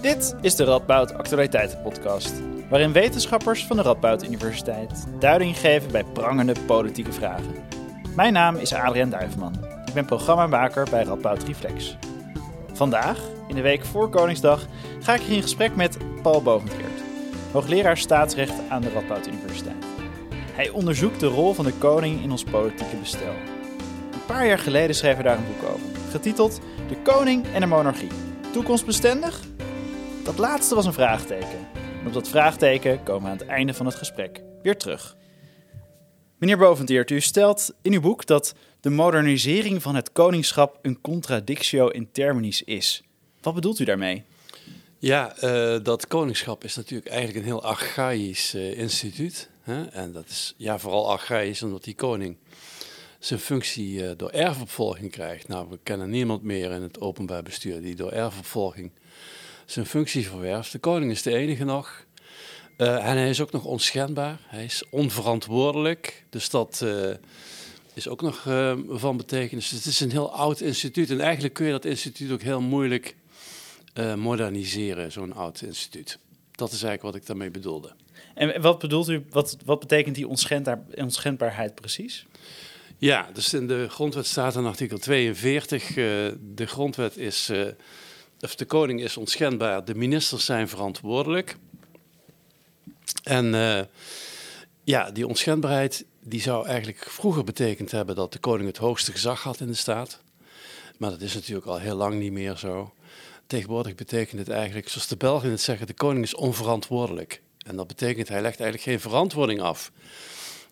Dit 0.00 0.34
is 0.40 0.56
de 0.56 0.64
Radboud 0.64 1.14
Actualiteiten-podcast, 1.14 2.32
waarin 2.68 2.92
wetenschappers 2.92 3.66
van 3.66 3.76
de 3.76 3.82
Radboud 3.82 4.24
Universiteit 4.24 5.06
duiding 5.18 5.58
geven 5.58 5.92
bij 5.92 6.04
prangende 6.04 6.54
politieke 6.66 7.12
vragen. 7.12 7.54
Mijn 8.16 8.32
naam 8.32 8.56
is 8.56 8.74
Adriaan 8.74 9.10
Duiveman. 9.10 9.54
Ik 9.86 9.94
ben 9.94 10.04
programmamaker 10.04 10.86
bij 10.90 11.04
Radboud 11.04 11.42
Reflex. 11.42 11.96
Vandaag, 12.72 13.18
in 13.48 13.54
de 13.54 13.60
week 13.60 13.84
voor 13.84 14.08
Koningsdag, 14.08 14.66
ga 15.00 15.14
ik 15.14 15.20
hier 15.20 15.36
in 15.36 15.42
gesprek 15.42 15.76
met 15.76 15.96
Paul 16.22 16.42
Bovenkeert, 16.42 17.02
hoogleraar 17.52 17.98
staatsrecht 17.98 18.54
aan 18.68 18.82
de 18.82 18.90
Radboud 18.90 19.26
Universiteit. 19.26 19.84
Hij 20.52 20.68
onderzoekt 20.68 21.20
de 21.20 21.26
rol 21.26 21.54
van 21.54 21.64
de 21.64 21.74
koning 21.78 22.22
in 22.22 22.30
ons 22.30 22.44
politieke 22.44 22.96
bestel. 22.96 23.34
Een 24.12 24.26
paar 24.26 24.46
jaar 24.46 24.58
geleden 24.58 24.96
schreef 24.96 25.14
hij 25.14 25.22
daar 25.22 25.38
een 25.38 25.46
boek 25.46 25.70
over, 25.70 25.86
getiteld 26.10 26.60
De 26.88 26.96
Koning 27.02 27.46
en 27.54 27.60
de 27.60 27.66
Monarchie. 27.66 28.10
Toekomstbestendig? 28.52 29.49
Dat 30.30 30.38
laatste 30.38 30.74
was 30.74 30.86
een 30.86 30.92
vraagteken. 30.92 31.68
En 32.00 32.06
op 32.06 32.12
dat 32.12 32.28
vraagteken 32.28 33.02
komen 33.02 33.22
we 33.22 33.28
aan 33.28 33.36
het 33.36 33.46
einde 33.46 33.74
van 33.74 33.86
het 33.86 33.94
gesprek 33.94 34.42
weer 34.62 34.76
terug. 34.76 35.16
Meneer 36.38 36.58
Boventiert, 36.58 37.10
u 37.10 37.20
stelt 37.20 37.74
in 37.82 37.92
uw 37.92 38.00
boek 38.00 38.26
dat 38.26 38.54
de 38.80 38.90
modernisering 38.90 39.82
van 39.82 39.94
het 39.94 40.12
koningschap 40.12 40.78
een 40.82 41.00
contradictio 41.00 41.88
in 41.88 42.08
terminis 42.12 42.62
is. 42.62 43.02
Wat 43.42 43.54
bedoelt 43.54 43.78
u 43.78 43.84
daarmee? 43.84 44.24
Ja, 44.98 45.34
uh, 45.44 45.76
dat 45.82 46.06
koningschap 46.06 46.64
is 46.64 46.76
natuurlijk 46.76 47.08
eigenlijk 47.08 47.38
een 47.38 47.52
heel 47.52 47.62
archaïsch 47.62 48.54
uh, 48.54 48.78
instituut. 48.78 49.50
Hè? 49.60 49.84
En 49.84 50.12
dat 50.12 50.26
is 50.28 50.54
ja, 50.56 50.78
vooral 50.78 51.10
archaïsch 51.10 51.62
omdat 51.62 51.84
die 51.84 51.94
koning 51.94 52.36
zijn 53.18 53.40
functie 53.40 54.02
uh, 54.02 54.10
door 54.16 54.30
erfopvolging 54.30 55.10
krijgt. 55.10 55.48
Nou, 55.48 55.66
we 55.70 55.78
kennen 55.82 56.10
niemand 56.10 56.42
meer 56.42 56.70
in 56.70 56.82
het 56.82 57.00
openbaar 57.00 57.42
bestuur 57.42 57.80
die 57.80 57.94
door 57.94 58.10
erfopvolging 58.10 58.92
zijn 59.70 59.86
functie 59.86 60.28
verwerft. 60.28 60.72
De 60.72 60.78
koning 60.78 61.10
is 61.10 61.22
de 61.22 61.34
enige 61.34 61.64
nog. 61.64 62.04
Uh, 62.76 63.06
en 63.08 63.16
hij 63.16 63.28
is 63.28 63.40
ook 63.40 63.52
nog 63.52 63.64
onschendbaar. 63.64 64.38
Hij 64.46 64.64
is 64.64 64.84
onverantwoordelijk. 64.90 66.24
Dus 66.30 66.50
dat 66.50 66.80
uh, 66.84 67.10
is 67.94 68.08
ook 68.08 68.22
nog 68.22 68.44
uh, 68.44 68.78
van 68.88 69.16
betekenis. 69.16 69.70
Het 69.70 69.84
is 69.84 70.00
een 70.00 70.10
heel 70.10 70.32
oud 70.32 70.60
instituut. 70.60 71.10
En 71.10 71.20
eigenlijk 71.20 71.54
kun 71.54 71.66
je 71.66 71.72
dat 71.72 71.84
instituut 71.84 72.30
ook 72.30 72.42
heel 72.42 72.60
moeilijk 72.60 73.16
moderniseren, 74.16 75.12
zo'n 75.12 75.32
oud 75.32 75.62
instituut. 75.62 76.18
Dat 76.52 76.72
is 76.72 76.82
eigenlijk 76.82 77.02
wat 77.02 77.14
ik 77.14 77.26
daarmee 77.26 77.50
bedoelde. 77.50 77.92
En 78.34 78.62
wat 78.62 78.78
bedoelt 78.78 79.08
u, 79.08 79.24
wat, 79.30 79.56
wat 79.64 79.80
betekent 79.80 80.14
die 80.14 80.28
onschendbaarheid 80.96 81.74
precies? 81.74 82.26
Ja, 82.98 83.28
dus 83.32 83.54
in 83.54 83.66
de 83.66 83.88
grondwet 83.88 84.26
staat 84.26 84.56
in 84.56 84.64
artikel 84.64 84.98
42, 84.98 85.94
de 85.94 86.66
grondwet 86.66 87.16
is 87.16 87.50
of 88.40 88.54
de 88.54 88.64
koning 88.64 89.00
is 89.00 89.16
onschendbaar, 89.16 89.84
de 89.84 89.94
ministers 89.94 90.44
zijn 90.44 90.68
verantwoordelijk. 90.68 91.56
En 93.22 93.54
uh, 93.54 93.80
ja, 94.84 95.10
die 95.10 95.26
onschendbaarheid 95.26 96.04
die 96.22 96.40
zou 96.40 96.66
eigenlijk 96.66 97.10
vroeger 97.10 97.44
betekend 97.44 97.90
hebben 97.90 98.14
dat 98.14 98.32
de 98.32 98.38
koning 98.38 98.68
het 98.68 98.76
hoogste 98.76 99.12
gezag 99.12 99.42
had 99.42 99.60
in 99.60 99.66
de 99.66 99.74
staat. 99.74 100.22
Maar 100.98 101.10
dat 101.10 101.20
is 101.20 101.34
natuurlijk 101.34 101.66
al 101.66 101.78
heel 101.78 101.96
lang 101.96 102.18
niet 102.18 102.32
meer 102.32 102.56
zo. 102.56 102.94
Tegenwoordig 103.46 103.94
betekent 103.94 104.40
het 104.40 104.48
eigenlijk, 104.48 104.88
zoals 104.88 105.08
de 105.08 105.16
Belgen 105.16 105.50
het 105.50 105.60
zeggen, 105.60 105.86
de 105.86 105.94
koning 105.94 106.24
is 106.24 106.34
onverantwoordelijk. 106.34 107.42
En 107.58 107.76
dat 107.76 107.86
betekent 107.86 108.28
hij 108.28 108.42
legt 108.42 108.60
eigenlijk 108.60 108.90
geen 108.90 109.10
verantwoording 109.10 109.60
af. 109.60 109.92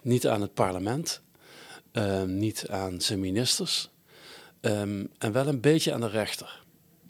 Niet 0.02 0.26
aan 0.26 0.40
het 0.40 0.54
parlement, 0.54 1.20
uh, 1.92 2.22
niet 2.22 2.68
aan 2.68 3.00
zijn 3.00 3.20
ministers 3.20 3.90
um, 4.60 5.10
en 5.18 5.32
wel 5.32 5.46
een 5.46 5.60
beetje 5.60 5.92
aan 5.92 6.00
de 6.00 6.08
rechter 6.08 6.62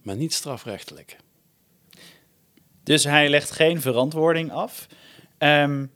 maar 0.03 0.17
niet 0.17 0.35
strafrechtelijk. 0.35 1.17
Dus 2.83 3.05
hij 3.05 3.29
legt 3.29 3.51
geen 3.51 3.81
verantwoording 3.81 4.53
af. 4.53 4.87
Um, 5.39 5.91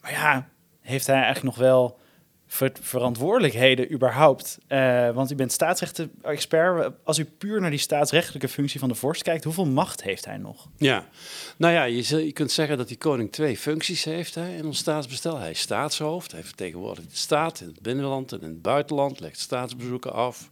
maar 0.00 0.10
ja, 0.10 0.48
heeft 0.80 1.06
hij 1.06 1.22
eigenlijk 1.22 1.44
nog 1.44 1.56
wel 1.56 1.98
ver 2.46 2.72
verantwoordelijkheden 2.80 3.92
überhaupt? 3.92 4.58
Uh, 4.68 5.10
want 5.10 5.30
u 5.30 5.34
bent 5.34 5.52
staatsrechten-expert. 5.52 6.92
Als 7.04 7.18
u 7.18 7.24
puur 7.24 7.60
naar 7.60 7.70
die 7.70 7.78
staatsrechtelijke 7.78 8.48
functie 8.48 8.80
van 8.80 8.88
de 8.88 8.94
vorst 8.94 9.22
kijkt, 9.22 9.44
hoeveel 9.44 9.66
macht 9.66 10.02
heeft 10.02 10.24
hij 10.24 10.36
nog? 10.36 10.68
Ja, 10.76 11.08
nou 11.56 11.72
ja, 11.72 11.84
je, 11.84 12.24
je 12.24 12.32
kunt 12.32 12.50
zeggen 12.50 12.76
dat 12.76 12.88
die 12.88 12.96
koning 12.96 13.32
twee 13.32 13.56
functies 13.56 14.04
heeft 14.04 14.34
hè, 14.34 14.56
in 14.56 14.64
ons 14.64 14.78
staatsbestel. 14.78 15.38
Hij 15.38 15.50
is 15.50 15.60
staatshoofd, 15.60 16.32
hij 16.32 16.44
vertegenwoordigt 16.44 17.10
de 17.10 17.16
staat 17.16 17.60
in 17.60 17.66
het 17.66 17.80
binnenland 17.80 18.32
en 18.32 18.40
in 18.40 18.48
het 18.48 18.62
buitenland, 18.62 19.20
legt 19.20 19.38
staatsbezoeken 19.38 20.12
af. 20.12 20.50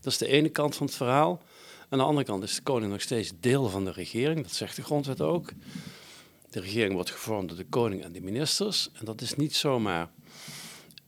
Dat 0.00 0.12
is 0.12 0.18
de 0.18 0.28
ene 0.28 0.48
kant 0.48 0.76
van 0.76 0.86
het 0.86 0.94
verhaal. 0.94 1.42
Aan 1.88 1.98
de 1.98 2.04
andere 2.04 2.26
kant 2.26 2.42
is 2.42 2.54
de 2.54 2.62
koning 2.62 2.92
nog 2.92 3.00
steeds 3.00 3.32
deel 3.40 3.68
van 3.68 3.84
de 3.84 3.92
regering, 3.92 4.42
dat 4.42 4.52
zegt 4.52 4.76
de 4.76 4.82
grondwet 4.82 5.20
ook. 5.20 5.52
De 6.50 6.60
regering 6.60 6.94
wordt 6.94 7.10
gevormd 7.10 7.48
door 7.48 7.58
de 7.58 7.64
koning 7.64 8.02
en 8.02 8.12
de 8.12 8.20
ministers. 8.20 8.90
En 8.92 9.04
dat 9.04 9.20
is 9.20 9.34
niet 9.34 9.56
zomaar 9.56 10.10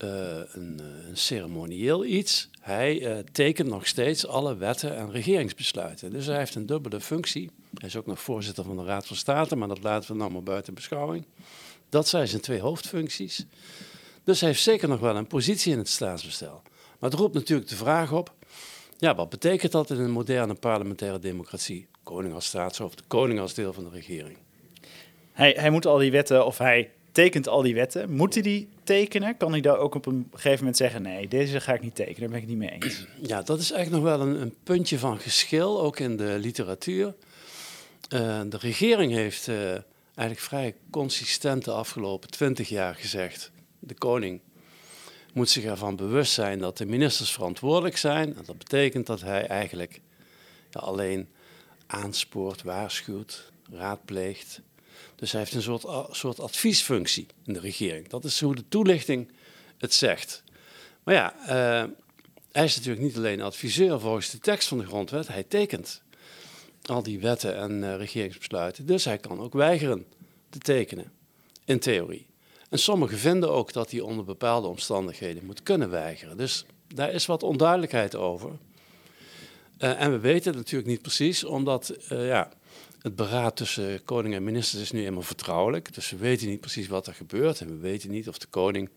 uh, 0.04 0.10
een, 0.52 0.80
een, 1.08 1.16
ceremonieel 1.16 2.04
iets. 2.04 2.48
Hij 2.60 3.00
uh, 3.00 3.18
tekent 3.32 3.68
nog 3.68 3.86
steeds 3.86 4.26
alle 4.26 4.56
wetten 4.56 4.96
en 4.96 5.10
regeringsbesluiten. 5.10 6.10
Dus 6.10 6.26
hij 6.26 6.38
heeft 6.38 6.54
een 6.54 6.66
dubbele 6.66 7.00
functie. 7.00 7.50
Hij 7.74 7.88
is 7.88 7.97
ook 7.97 8.06
nog 8.06 8.20
voorzitter 8.20 8.64
van 8.64 8.76
de 8.76 8.84
Raad 8.84 9.06
van 9.06 9.16
State, 9.16 9.56
maar 9.56 9.68
dat 9.68 9.82
laten 9.82 10.10
we 10.10 10.16
nou 10.16 10.32
maar 10.32 10.42
buiten 10.42 10.74
beschouwing. 10.74 11.26
Dat 11.88 12.08
zijn 12.08 12.28
zijn 12.28 12.42
twee 12.42 12.60
hoofdfuncties. 12.60 13.47
Dus 14.24 14.41
hij 14.41 14.48
heeft 14.48 14.62
zeker 14.62 14.88
nog 14.88 15.00
wel 15.00 15.16
een 15.16 15.26
positie 15.26 15.72
in 15.72 15.78
het 15.78 15.88
staatsbestel. 15.88 16.62
Maar 16.98 17.10
het 17.10 17.18
roept 17.18 17.34
natuurlijk 17.34 17.68
de 17.68 17.76
vraag 17.76 18.12
op: 18.12 18.34
ja, 19.00 19.15
wat 19.15 19.28
betekent 19.28 19.72
dat 19.72 19.91
in 19.91 19.99
een 19.99 20.11
moderne 20.11 20.55
parlementaire 20.55 21.19
democratie? 21.19 21.87
Koning 22.03 22.34
als 22.34 22.47
staatshoofd, 22.47 23.03
koning 23.06 23.41
als 23.41 23.55
deel 23.55 23.72
van 23.72 23.84
de 23.84 23.91
regering. 23.91 24.37
Hij, 25.33 25.55
hij 25.59 25.71
moet 25.71 25.87
al 25.87 25.99
die 25.99 26.11
wetten, 26.11 26.47
of 26.47 26.59
hij 26.59 26.91
tekent 27.12 27.49
al 27.49 27.62
die 27.62 27.75
wetten. 27.75 28.12
Moet 28.12 28.34
hij 28.34 28.43
die 28.43 28.69
tekenen? 28.84 29.37
Kan 29.37 29.50
hij 29.50 29.60
daar 29.60 29.78
ook 29.78 29.94
op 29.94 30.06
een 30.06 30.28
gegeven 30.33 30.59
moment 30.59 30.77
zeggen: 30.77 31.03
nee, 31.03 31.28
deze 31.28 31.60
ga 31.60 31.75
ik 31.75 31.83
niet 31.83 31.94
tekenen, 31.94 32.21
daar 32.21 32.28
ben 32.28 32.41
ik 32.41 32.47
niet 32.47 32.56
mee 32.56 32.71
eens? 32.71 33.06
Ja, 33.33 33.43
dat 33.43 33.59
is 33.59 33.71
eigenlijk 33.72 34.05
nog 34.05 34.16
wel 34.16 34.27
een, 34.27 34.41
een 34.41 34.55
puntje 34.62 34.99
van 34.99 35.19
geschil, 35.19 35.81
ook 35.81 35.99
in 35.99 36.16
de 36.16 36.37
literatuur. 36.39 37.06
Uh, 37.06 38.41
de 38.49 38.56
regering 38.56 39.12
heeft 39.12 39.47
uh, 39.47 39.71
eigenlijk 40.15 40.41
vrij 40.41 40.75
consistent 40.91 41.65
de 41.65 41.72
afgelopen 41.72 42.31
twintig 42.31 42.69
jaar 42.69 42.94
gezegd: 42.94 43.50
de 43.78 43.94
koning 43.94 44.41
moet 45.32 45.48
zich 45.48 45.64
ervan 45.64 45.96
bewust 45.96 46.32
zijn 46.32 46.58
dat 46.58 46.78
de 46.78 46.86
ministers 46.86 47.32
verantwoordelijk 47.32 47.96
zijn. 47.96 48.36
En 48.36 48.44
dat 48.44 48.58
betekent 48.58 49.06
dat 49.06 49.20
hij 49.20 49.46
eigenlijk 49.46 50.00
ja, 50.70 50.80
alleen 50.80 51.28
aanspoort, 51.86 52.62
waarschuwt, 52.62 53.52
raadpleegt. 53.70 54.60
Dus 55.14 55.32
hij 55.32 55.41
heeft 55.41 55.54
een 55.54 55.62
soort, 55.62 56.16
soort 56.16 56.41
adviesfunctie 56.41 57.26
in 57.44 57.52
de 57.52 57.60
regering. 57.60 58.08
Dat 58.08 58.24
is 58.24 58.41
hoe 58.41 58.54
de 58.54 58.68
toelichting 58.68 59.32
het 59.78 59.94
zegt. 59.94 60.42
Maar 61.02 61.14
ja, 61.14 61.34
uh, 61.41 61.91
hij 62.52 62.64
is 62.64 62.76
natuurlijk 62.76 63.02
niet 63.02 63.16
alleen 63.16 63.41
adviseur 63.41 64.00
volgens 64.00 64.30
de 64.30 64.38
tekst 64.38 64.68
van 64.68 64.78
de 64.78 64.86
grondwet, 64.86 65.28
hij 65.28 65.42
tekent 65.42 66.02
al 66.84 67.02
die 67.02 67.20
wetten 67.20 67.56
en 67.56 67.82
uh, 67.82 67.97
regeringsbesluiten. 67.97 68.86
Dus 68.86 69.04
hij 69.04 69.18
kan 69.18 69.41
ook 69.41 69.52
weigeren 69.52 70.06
te 70.48 70.58
tekenen, 70.58 71.12
in 71.64 71.78
theorie. 71.78 72.29
En 72.70 72.78
sommigen 72.78 73.19
vinden 73.19 73.50
ook 73.50 73.72
dat 73.72 73.91
hij 73.91 74.00
onder 74.00 74.25
bepaalde 74.25 74.69
omstandigheden 74.69 75.44
moet 75.44 75.62
kunnen 75.62 75.91
weigeren. 75.91 76.36
Dus 76.36 76.64
daar 76.94 77.12
is 77.12 77.26
wat 77.26 77.42
onduidelijkheid 77.42 78.14
over. 78.14 78.50
Uh, 79.78 80.00
en 80.00 80.10
we 80.10 80.19
weten 80.19 80.47
het 80.47 80.56
natuurlijk 80.56 80.91
niet 80.91 81.03
precies, 81.03 81.44
omdat 81.44 81.97
uh, 82.12 82.26
ja, 82.26 82.53
het 83.03 83.16
beraad 83.16 83.56
tussen 83.56 84.04
koning 84.04 84.34
en 84.34 84.44
ministers 84.44 84.82
is 84.82 84.91
nu 84.91 85.04
eenmaal 85.06 85.22
vertrouwelijk. 85.22 85.94
Dus 85.94 86.10
we 86.10 86.16
weten 86.16 86.48
niet 86.48 86.60
precies 86.60 86.88
wat 86.88 87.06
er 87.06 87.14
gebeurt 87.14 87.60
en 87.60 87.69
we 87.69 87.76
weten 87.76 88.10
niet 88.10 88.28
of 88.28 88.38
de 88.38 88.47
koning 88.47 88.88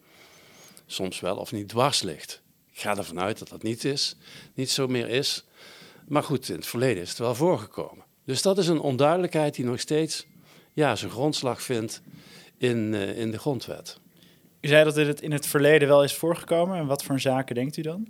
soms 0.85 1.19
wel 1.19 1.38
of 1.38 1.51
niet 1.51 1.69
dwars 1.69 2.01
ligt. 2.01 2.42
Ik 2.71 2.80
ga 2.80 2.98
ervan 2.98 3.19
uit 3.19 3.39
dat 3.39 3.50
dat 3.50 3.63
niet 3.63 3.83
is, 3.83 4.15
niet 4.53 4.69
zo 4.69 4.88
meer 4.88 5.09
is. 5.09 5.44
Maar 6.07 6.24
goed, 6.24 6.50
in 6.50 6.56
het 6.56 6.65
verleden 6.65 7.03
is 7.03 7.09
het 7.09 7.18
wel 7.18 7.36
voorgekomen. 7.36 8.06
Dus 8.25 8.42
dat 8.42 8.57
is 8.57 8.68
een 8.68 8.80
onduidelijkheid 8.80 9.56
die 9.56 9.65
nog 9.65 9.80
steeds 9.80 10.25
ja, 10.74 10.95
zijn 10.95 11.12
grondslag 11.12 11.62
vindt 11.62 12.01
in, 12.63 12.94
uh, 12.94 13.18
in 13.18 13.31
de 13.31 13.39
grondwet. 13.39 14.00
U 14.62 14.68
zei 14.68 14.83
dat 14.83 14.95
dit 14.95 15.21
in 15.21 15.31
het 15.31 15.48
verleden 15.48 15.88
wel 15.88 16.04
is 16.04 16.13
voorgekomen. 16.13 16.77
En 16.77 16.86
wat 16.86 17.04
voor 17.04 17.19
zaken 17.19 17.56
denkt 17.56 17.77
u 17.77 17.81
dan? 17.81 18.07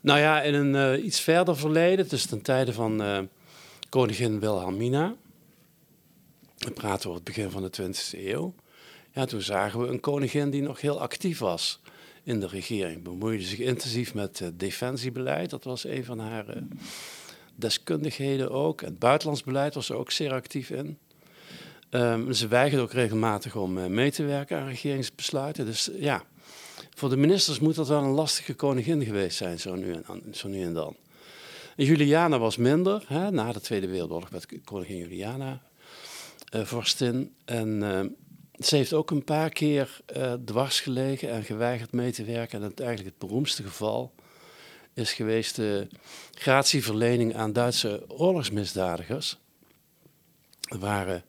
Nou 0.00 0.18
ja, 0.18 0.42
in 0.42 0.54
een 0.54 0.98
uh, 0.98 1.04
iets 1.04 1.20
verder 1.20 1.56
verleden, 1.56 2.08
dus 2.08 2.26
ten 2.26 2.42
tijde 2.42 2.72
van 2.72 3.02
uh, 3.02 3.18
koningin 3.88 4.40
Wilhelmina. 4.40 5.14
We 6.58 6.70
praten 6.70 7.10
over 7.10 7.22
het 7.24 7.34
begin 7.34 7.50
van 7.50 7.62
de 7.62 7.70
20e 7.82 8.18
eeuw. 8.18 8.54
Ja, 9.12 9.24
toen 9.24 9.42
zagen 9.42 9.80
we 9.80 9.86
een 9.86 10.00
koningin 10.00 10.50
die 10.50 10.62
nog 10.62 10.80
heel 10.80 11.00
actief 11.00 11.38
was 11.38 11.80
in 12.22 12.40
de 12.40 12.46
regering. 12.46 13.02
Bemoeide 13.02 13.44
zich 13.44 13.58
intensief 13.58 14.14
met 14.14 14.40
uh, 14.40 14.48
defensiebeleid. 14.54 15.50
Dat 15.50 15.64
was 15.64 15.84
een 15.84 16.04
van 16.04 16.18
haar 16.18 16.44
deskundigheden 17.54 18.50
ook. 18.50 18.80
Het 18.80 18.98
buitenlands 18.98 19.42
beleid 19.42 19.74
was 19.74 19.86
ze 19.86 19.94
ook 19.94 20.10
zeer 20.10 20.32
actief 20.32 20.70
in. 20.70 20.98
Um, 21.90 22.32
ze 22.32 22.48
weigeren 22.48 22.84
ook 22.84 22.92
regelmatig 22.92 23.56
om 23.56 23.78
uh, 23.78 23.86
mee 23.86 24.10
te 24.10 24.24
werken 24.24 24.58
aan 24.58 24.68
regeringsbesluiten. 24.68 25.66
Dus 25.66 25.90
ja, 25.94 26.22
voor 26.94 27.08
de 27.08 27.16
ministers 27.16 27.58
moet 27.58 27.74
dat 27.74 27.88
wel 27.88 28.02
een 28.02 28.10
lastige 28.10 28.54
koningin 28.54 29.04
geweest 29.04 29.36
zijn, 29.36 29.60
zo 29.60 29.74
nu 29.74 29.92
en, 29.92 30.34
zo 30.34 30.48
nu 30.48 30.62
en 30.62 30.72
dan. 30.72 30.96
Juliana 31.76 32.38
was 32.38 32.56
minder. 32.56 33.04
Hè? 33.06 33.30
Na 33.30 33.52
de 33.52 33.60
Tweede 33.60 33.88
Wereldoorlog 33.88 34.28
werd 34.28 34.46
koningin 34.64 34.96
Juliana 34.96 35.62
uh, 36.54 36.64
vorstin. 36.64 37.34
En 37.44 37.68
uh, 37.82 38.00
ze 38.66 38.76
heeft 38.76 38.92
ook 38.92 39.10
een 39.10 39.24
paar 39.24 39.50
keer 39.50 40.00
uh, 40.16 40.32
dwars 40.32 40.80
gelegen 40.80 41.30
en 41.30 41.44
geweigerd 41.44 41.92
mee 41.92 42.12
te 42.12 42.24
werken. 42.24 42.58
En 42.58 42.64
het, 42.64 42.80
eigenlijk 42.80 43.10
het 43.10 43.28
beroemdste 43.28 43.62
geval 43.62 44.12
is 44.94 45.12
geweest 45.12 45.56
de 45.56 45.88
gratieverlening 46.32 47.36
aan 47.36 47.52
Duitse 47.52 48.04
oorlogsmisdadigers. 48.08 49.38
Er 50.60 50.78
waren 50.78 51.24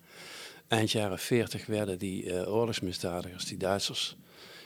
eind 0.67 0.91
jaren 0.91 1.19
40 1.19 1.65
werden 1.65 1.99
die 1.99 2.47
oorlogsmisdadigers, 2.47 3.45
die 3.45 3.57
Duitsers, 3.57 4.15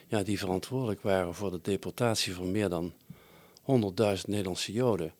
ja, 0.07 0.23
die 0.23 0.39
verantwoordelijk 0.39 1.01
waren 1.01 1.35
voor 1.35 1.51
de 1.51 1.59
deportatie 1.61 2.33
van 2.33 2.51
meer 2.51 2.69
dan 2.69 2.93
100.000 3.61 3.65
Nederlandse 4.25 4.71
Joden. 4.71 5.13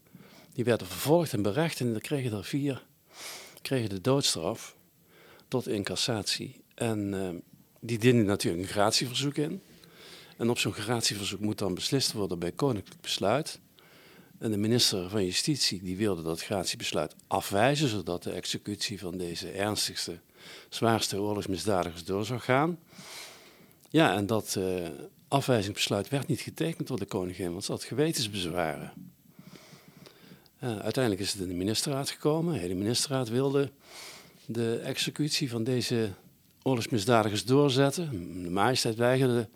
Die 0.54 0.64
werden 0.64 0.88
vervolgd 0.88 1.34
en 1.34 1.42
berecht 1.42 1.80
en 1.80 2.02
kregen 2.02 2.38
er 2.38 2.46
vier 2.46 2.88
kregen 3.62 3.90
de 3.90 4.02
doodstraf 4.02 4.76
tot 5.48 5.68
incassatie. 5.68 6.62
En 6.76 7.14
uh, 7.14 7.30
die 7.80 7.98
dienen 7.98 8.26
natuurlijk 8.26 8.64
een 8.64 8.70
gratieverzoek 8.70 9.36
in. 9.36 9.62
En 10.38 10.50
op 10.50 10.58
zo'n 10.58 10.74
gratieverzoek 10.74 11.40
moet 11.40 11.58
dan 11.58 11.74
beslist 11.74 12.12
worden 12.12 12.40
bij 12.40 12.52
koninklijk 12.52 13.02
besluit. 13.02 13.60
En 14.40 14.52
de 14.52 14.58
minister 14.58 15.10
van 15.10 15.26
Justitie 15.26 15.82
die 15.84 15.98
wilde 15.98 16.22
dat 16.22 16.42
gratiebesluit 16.42 17.16
afwijzen, 17.28 17.88
zodat 17.88 18.24
de 18.24 18.32
executie 18.32 19.00
van 19.00 19.18
deze 19.18 19.52
ernstigste, 19.52 20.20
zwaarste 20.70 21.22
oorlogsmisdadigers 21.22 22.04
door 22.04 22.26
zou 22.26 22.40
gaan. 22.40 22.80
Ja, 23.90 24.16
en 24.16 24.26
dat 24.26 24.56
uh, 24.58 24.88
afwijzingsbesluit 25.28 26.10
werd 26.10 26.28
niet 26.28 26.42
getekend 26.42 26.88
door 26.88 27.00
de 27.00 27.06
koningin, 27.06 27.52
want 27.52 27.64
ze 27.64 27.72
had 27.72 27.84
gewetensbezwaren. 27.84 28.94
Uh, 30.64 30.80
uiteindelijk 30.80 31.24
is 31.24 31.32
het 31.32 31.42
in 31.42 31.48
de 31.48 31.54
ministerraad 31.54 32.10
gekomen. 32.10 32.54
De 32.54 32.60
hele 32.60 32.74
ministerraad 32.74 33.30
wilde 33.30 33.72
de 34.46 34.78
executie 34.78 35.50
van 35.50 35.64
deze 35.64 36.10
oorlogsmisdadigers 36.64 37.46
doorzetten. 37.46 38.10
De 38.44 38.50
majesteit 38.50 38.96
weigerde 38.96 39.50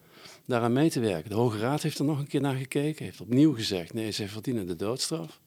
daaraan 0.45 0.73
mee 0.73 0.89
te 0.89 0.99
werken. 0.99 1.29
De 1.29 1.35
Hoge 1.35 1.57
Raad 1.57 1.81
heeft 1.81 1.99
er 1.99 2.05
nog 2.05 2.19
een 2.19 2.27
keer 2.27 2.41
naar 2.41 2.55
gekeken, 2.55 3.05
heeft 3.05 3.21
opnieuw 3.21 3.53
gezegd: 3.53 3.93
nee, 3.93 4.11
zij 4.11 4.27
verdienen 4.27 4.67
de 4.67 4.75
doodstraf. 4.75 5.39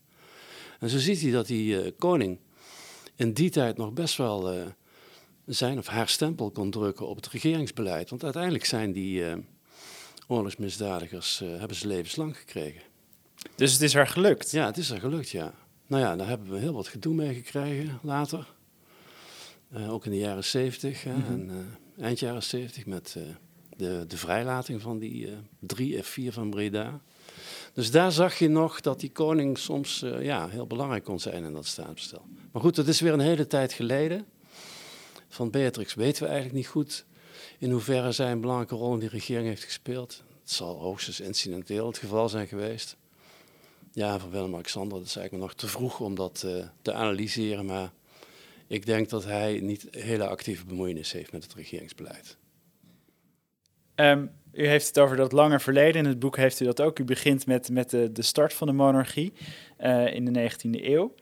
En 0.79 0.89
zo 0.89 0.97
ziet 0.97 1.21
hij 1.21 1.31
dat 1.31 1.47
die 1.47 1.83
uh, 1.83 1.91
koning 1.97 2.39
in 3.15 3.33
die 3.33 3.49
tijd 3.49 3.77
nog 3.77 3.93
best 3.93 4.17
wel 4.17 4.53
uh, 4.53 4.61
zijn 5.47 5.77
of 5.77 5.87
haar 5.87 6.09
stempel 6.09 6.51
kon 6.51 6.71
drukken 6.71 7.07
op 7.07 7.15
het 7.15 7.27
regeringsbeleid. 7.27 8.09
Want 8.09 8.23
uiteindelijk 8.23 8.65
zijn 8.65 8.91
die 8.91 9.19
uh, 9.19 9.33
oorlogsmisdadigers, 10.27 11.39
hebben 11.39 11.77
ze 11.77 11.87
levenslang 11.87 12.37
gekregen. 12.37 12.81
Dus 13.55 13.73
het 13.73 13.81
is 13.81 13.93
haar 13.93 14.07
gelukt? 14.07 14.51
Ja, 14.51 14.65
het 14.65 14.77
is 14.77 14.89
haar 14.89 14.99
gelukt, 14.99 15.29
ja. 15.29 15.53
Nou 15.87 16.03
ja, 16.03 16.15
daar 16.15 16.27
hebben 16.27 16.49
we 16.51 16.57
heel 16.57 16.73
wat 16.73 16.87
gedoe 16.87 17.13
mee 17.13 17.33
gekregen 17.33 17.99
later. 18.01 18.47
Uh, 19.73 19.93
ook 19.93 20.05
in 20.05 20.11
de 20.11 20.17
jaren 20.17 20.43
70 20.43 21.05
mm 21.05 21.13
-hmm. 21.13 21.49
en 21.49 21.79
eind 21.99 22.19
jaren 22.19 22.43
70 22.43 22.85
met 22.85 23.17
de, 23.77 24.05
de 24.07 24.17
vrijlating 24.17 24.81
van 24.81 24.99
die 24.99 25.29
drie 25.59 26.03
F4 26.03 26.27
van 26.33 26.49
Breda. 26.49 27.01
Dus 27.73 27.91
daar 27.91 28.11
zag 28.11 28.39
je 28.39 28.47
nog 28.47 28.81
dat 28.81 28.99
die 28.99 29.11
koning 29.11 29.57
soms 29.57 29.99
ja, 30.19 30.47
heel 30.47 30.67
belangrijk 30.67 31.03
kon 31.03 31.19
zijn 31.19 31.43
in 31.43 31.53
dat 31.53 31.65
staatsbestel. 31.65 32.25
Maar 32.51 32.61
goed, 32.61 32.75
dat 32.75 32.87
is 32.87 32.99
weer 33.01 33.13
een 33.13 33.19
hele 33.19 33.47
tijd 33.47 33.73
geleden. 33.73 34.25
Van 35.27 35.51
Beatrix 35.51 35.93
weten 35.93 36.23
we 36.23 36.29
eigenlijk 36.29 36.57
niet 36.57 36.67
goed 36.67 37.05
in 37.59 37.71
hoeverre 37.71 38.11
zij 38.11 38.31
een 38.31 38.41
belangrijke 38.41 38.75
rol 38.75 38.93
in 38.93 38.99
die 38.99 39.09
regering 39.09 39.47
heeft 39.47 39.63
gespeeld. 39.63 40.23
Het 40.41 40.51
zal 40.51 40.79
hoogstens 40.79 41.19
incidenteel 41.19 41.87
het 41.87 41.97
geval 41.97 42.29
zijn 42.29 42.47
geweest. 42.47 42.97
Ja, 43.91 44.19
van 44.19 44.29
Willem-Alexander, 44.29 44.97
dat 44.97 45.07
is 45.07 45.15
eigenlijk 45.15 45.47
nog 45.47 45.55
te 45.55 45.67
vroeg 45.67 45.99
om 45.99 46.15
dat 46.15 46.39
te 46.81 46.93
analyseren, 46.93 47.65
maar 47.65 47.91
ik 48.67 48.85
denk 48.85 49.09
dat 49.09 49.23
hij 49.23 49.59
niet 49.59 49.87
hele 49.91 50.27
actieve 50.27 50.65
bemoeienis 50.65 51.11
heeft 51.11 51.31
met 51.31 51.43
het 51.43 51.53
regeringsbeleid. 51.53 52.37
Um, 53.95 54.31
u 54.51 54.67
heeft 54.67 54.87
het 54.87 54.99
over 54.99 55.17
dat 55.17 55.31
lange 55.31 55.59
verleden. 55.59 56.01
In 56.01 56.07
het 56.07 56.19
boek 56.19 56.37
heeft 56.37 56.59
u 56.59 56.65
dat 56.65 56.81
ook. 56.81 56.99
U 56.99 57.03
begint 57.03 57.45
met, 57.45 57.69
met 57.69 57.89
de, 57.89 58.11
start 58.21 58.53
van 58.53 58.67
de 58.67 58.73
monarchie 58.73 59.33
uh, 59.79 60.13
in 60.13 60.33
de 60.33 60.51
19e 60.51 60.83
eeuw. 60.83 61.13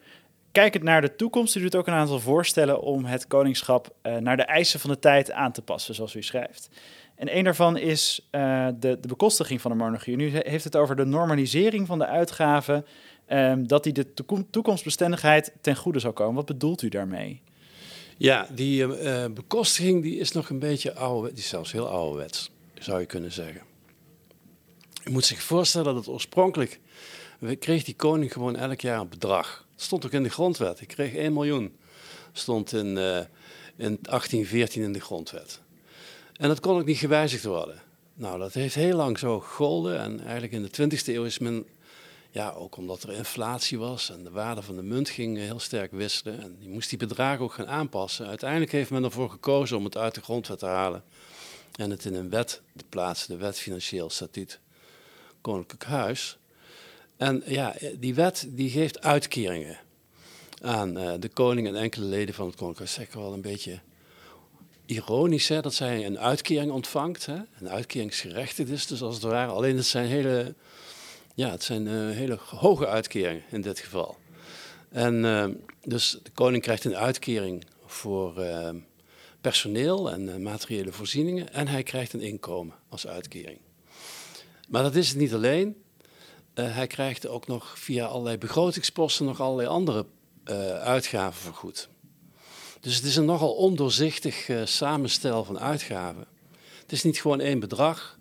Kijkend 0.56 0.84
naar 0.84 1.02
de 1.02 1.16
toekomst, 1.16 1.56
u 1.56 1.62
doet 1.62 1.76
ook 1.76 1.88
een 1.88 1.94
aantal 1.94 2.20
voorstellen 2.20 2.82
om 2.82 3.06
het 3.06 3.28
koningschap 3.28 3.96
uh, 4.04 4.18
naar 4.18 4.38
de 4.38 4.44
eisen 4.44 4.80
van 4.80 4.90
de 4.90 5.00
tijd 5.00 5.32
aan 5.32 5.52
te 5.52 5.62
passen, 5.62 5.96
zoals 5.96 6.16
u 6.16 6.24
schrijft. 6.24 6.70
En 7.16 7.38
een 7.38 7.44
daarvan 7.44 7.78
is 7.78 8.28
uh, 8.32 8.68
de, 8.68 9.00
de 9.00 9.08
bekostiging 9.08 9.62
van 9.62 9.72
de 9.72 9.78
monarchie. 9.78 10.16
Nu 10.16 10.30
heeft 10.44 10.64
het 10.64 10.76
over 10.76 10.96
de 10.96 11.06
normalisering 11.06 11.88
van 11.88 12.00
de 12.00 12.06
uitgaven 12.06 12.86
um, 13.30 13.68
dat 13.68 13.84
die 13.84 13.94
de 13.94 14.14
toekomstbestendigheid 14.50 15.54
ten 15.62 15.76
goede 15.76 16.00
zou 16.00 16.14
komen. 16.14 16.36
Wat 16.36 16.46
bedoelt 16.46 16.82
u 16.82 16.90
daarmee? 16.90 17.42
Ja, 18.18 18.48
die 18.52 18.88
uh, 18.88 19.26
bekostiging 19.26 20.02
die 20.02 20.18
is 20.18 20.32
nog 20.32 20.50
een 20.50 20.60
beetje 20.60 20.94
oude, 20.94 21.30
die 21.30 21.38
is 21.38 21.50
zelfs 21.50 21.72
heel 21.72 21.88
ouderwets, 21.88 22.52
zou 22.74 23.00
je 23.00 23.06
kunnen 23.06 23.32
zeggen. 23.32 23.62
Je 25.04 25.10
moet 25.10 25.26
zich 25.26 25.42
voorstellen 25.42 25.88
dat 25.88 25.96
het 25.96 26.14
oorspronkelijk, 26.14 26.80
kreeg 27.60 27.84
die 27.84 27.96
koning 27.96 28.34
gewoon 28.34 28.56
elk 28.56 28.82
jaar 28.82 29.00
een 29.00 29.10
bedrag. 29.10 29.65
Stond 29.76 30.06
ook 30.06 30.12
in 30.12 30.24
de 30.24 30.30
grondwet. 30.30 30.82
Ik 30.82 30.88
kreeg 30.88 31.16
1 31.16 31.34
miljoen, 31.34 31.78
stond 32.32 32.74
in, 32.74 32.98
uh, 32.98 33.18
in 33.76 33.98
1814 34.02 34.84
in 34.84 34.94
de 34.94 35.02
grondwet. 35.02 35.62
En 36.34 36.48
dat 36.48 36.60
kon 36.60 36.78
ook 36.78 36.86
niet 36.86 36.98
gewijzigd 36.98 37.44
worden. 37.44 37.82
Nou, 38.14 38.40
dat 38.40 38.54
heeft 38.54 38.76
heel 38.76 38.96
lang 38.96 39.20
zo 39.20 39.40
gegolden 39.40 40.00
en 40.00 40.20
eigenlijk 40.20 40.54
in 40.54 40.64
de 40.64 40.98
20e 40.98 41.06
eeuw 41.06 41.24
is 41.24 41.40
men 41.40 41.66
ja, 42.32 42.52
ook 42.52 42.78
omdat 42.78 43.04
er 43.04 43.12
inflatie 43.12 43.78
was 43.78 44.10
en 44.10 44.24
de 44.24 44.32
waarde 44.32 44.62
van 44.62 44.76
de 44.76 44.82
munt 44.84 45.10
ging 45.10 45.38
heel 45.38 45.60
sterk 45.60 45.92
wisselen. 45.92 46.42
En 46.42 46.58
je 46.60 46.70
moest 46.70 46.90
die 46.90 46.98
bedragen 46.98 47.44
ook 47.44 47.54
gaan 47.54 47.68
aanpassen. 47.68 48.28
Uiteindelijk 48.28 48.72
heeft 48.72 48.90
men 48.90 49.04
ervoor 49.04 49.30
gekozen 49.30 49.78
om 49.78 49.84
het 49.84 49.98
uit 49.98 50.16
de 50.16 50.22
grondwet 50.22 50.60
te 50.60 50.66
halen 50.66 51.04
en 51.76 51.90
het 51.90 52.06
in 52.06 52.16
een 52.16 52.30
wet 52.30 52.62
te 52.76 52.84
plaatsen, 52.90 53.30
de 53.30 53.38
wet 53.38 53.60
Financieel 53.60 54.10
Statuut 54.10 54.60
Koninklijk 55.42 55.84
Huis. 55.84 56.38
En 57.18 57.44
ja, 57.46 57.76
die 58.00 58.16
wet 58.16 58.48
die 58.50 58.70
geeft 58.70 59.02
uitkeringen 59.02 59.78
aan 60.62 60.98
uh, 60.98 61.14
de 61.20 61.30
koning 61.30 61.68
en 61.68 61.76
enkele 61.76 62.06
leden 62.06 62.36
van 62.36 62.46
het 62.46 62.56
Koninklijk 62.56 62.92
Huis. 62.92 63.10
Zeg 63.10 63.22
wel 63.22 63.34
een 63.34 63.42
beetje 63.42 63.80
ironisch 64.86 65.48
hè, 65.48 65.62
dat 65.62 65.74
zij 65.74 66.06
een 66.06 66.20
uitkering 66.20 66.72
ontvangt, 66.72 67.26
hè, 67.26 67.38
een 67.60 67.70
uitkeringsgerechtigd 67.70 68.70
is, 68.70 68.88
dus 68.88 69.02
als 69.02 69.14
het 69.14 69.24
ware. 69.24 69.52
Alleen 69.52 69.78
het 69.78 69.86
zijn 69.86 70.08
hele 70.08 70.56
ja, 71.34 71.52
het 71.52 71.64
zijn 71.64 71.86
uh, 71.86 72.10
hele 72.16 72.38
hoge 72.46 72.88
uitkeringen 72.88 73.44
in 73.52 73.62
dit 73.62 73.80
geval. 73.80 74.18
En 74.90 75.24
uh, 75.24 75.46
dus 75.84 76.20
de 76.24 76.32
koning 76.32 76.64
krijgt 76.64 76.86
een 76.86 76.96
uitkering 76.96 77.66
voor 77.86 78.46
personeel 79.42 80.12
en 80.12 80.42
materiële 80.42 80.92
voorzieningen 80.92 81.54
en 81.54 81.68
hij 81.68 81.84
krijgt 81.84 82.14
een 82.14 82.22
inkomen 82.22 82.76
als 82.90 83.08
uitkering. 83.08 83.60
Maar 84.70 84.84
dat 84.84 84.96
is 84.96 85.10
het 85.10 85.18
niet 85.18 85.34
alleen. 85.34 85.85
Hij 86.62 86.88
krijgt 86.88 87.28
ook 87.28 87.48
nog 87.48 87.80
via 87.80 88.06
allerlei 88.06 88.38
begrotingsposten 88.38 89.26
nog 89.26 89.42
allerlei 89.42 89.68
andere 89.68 90.06
uitgaven 90.82 91.42
vergoed. 91.42 91.90
Dus 92.80 92.96
het 92.96 93.06
is 93.06 93.16
een 93.16 93.26
nogal 93.26 93.54
ondoorzichtig 93.54 94.50
samenstel 94.64 95.44
van 95.44 95.60
uitgaven. 95.60 96.26
Het 96.82 96.92
is 96.92 97.04
niet 97.04 97.22
gewoon 97.22 97.40
één 97.40 97.60
bedrag. 97.60 98.20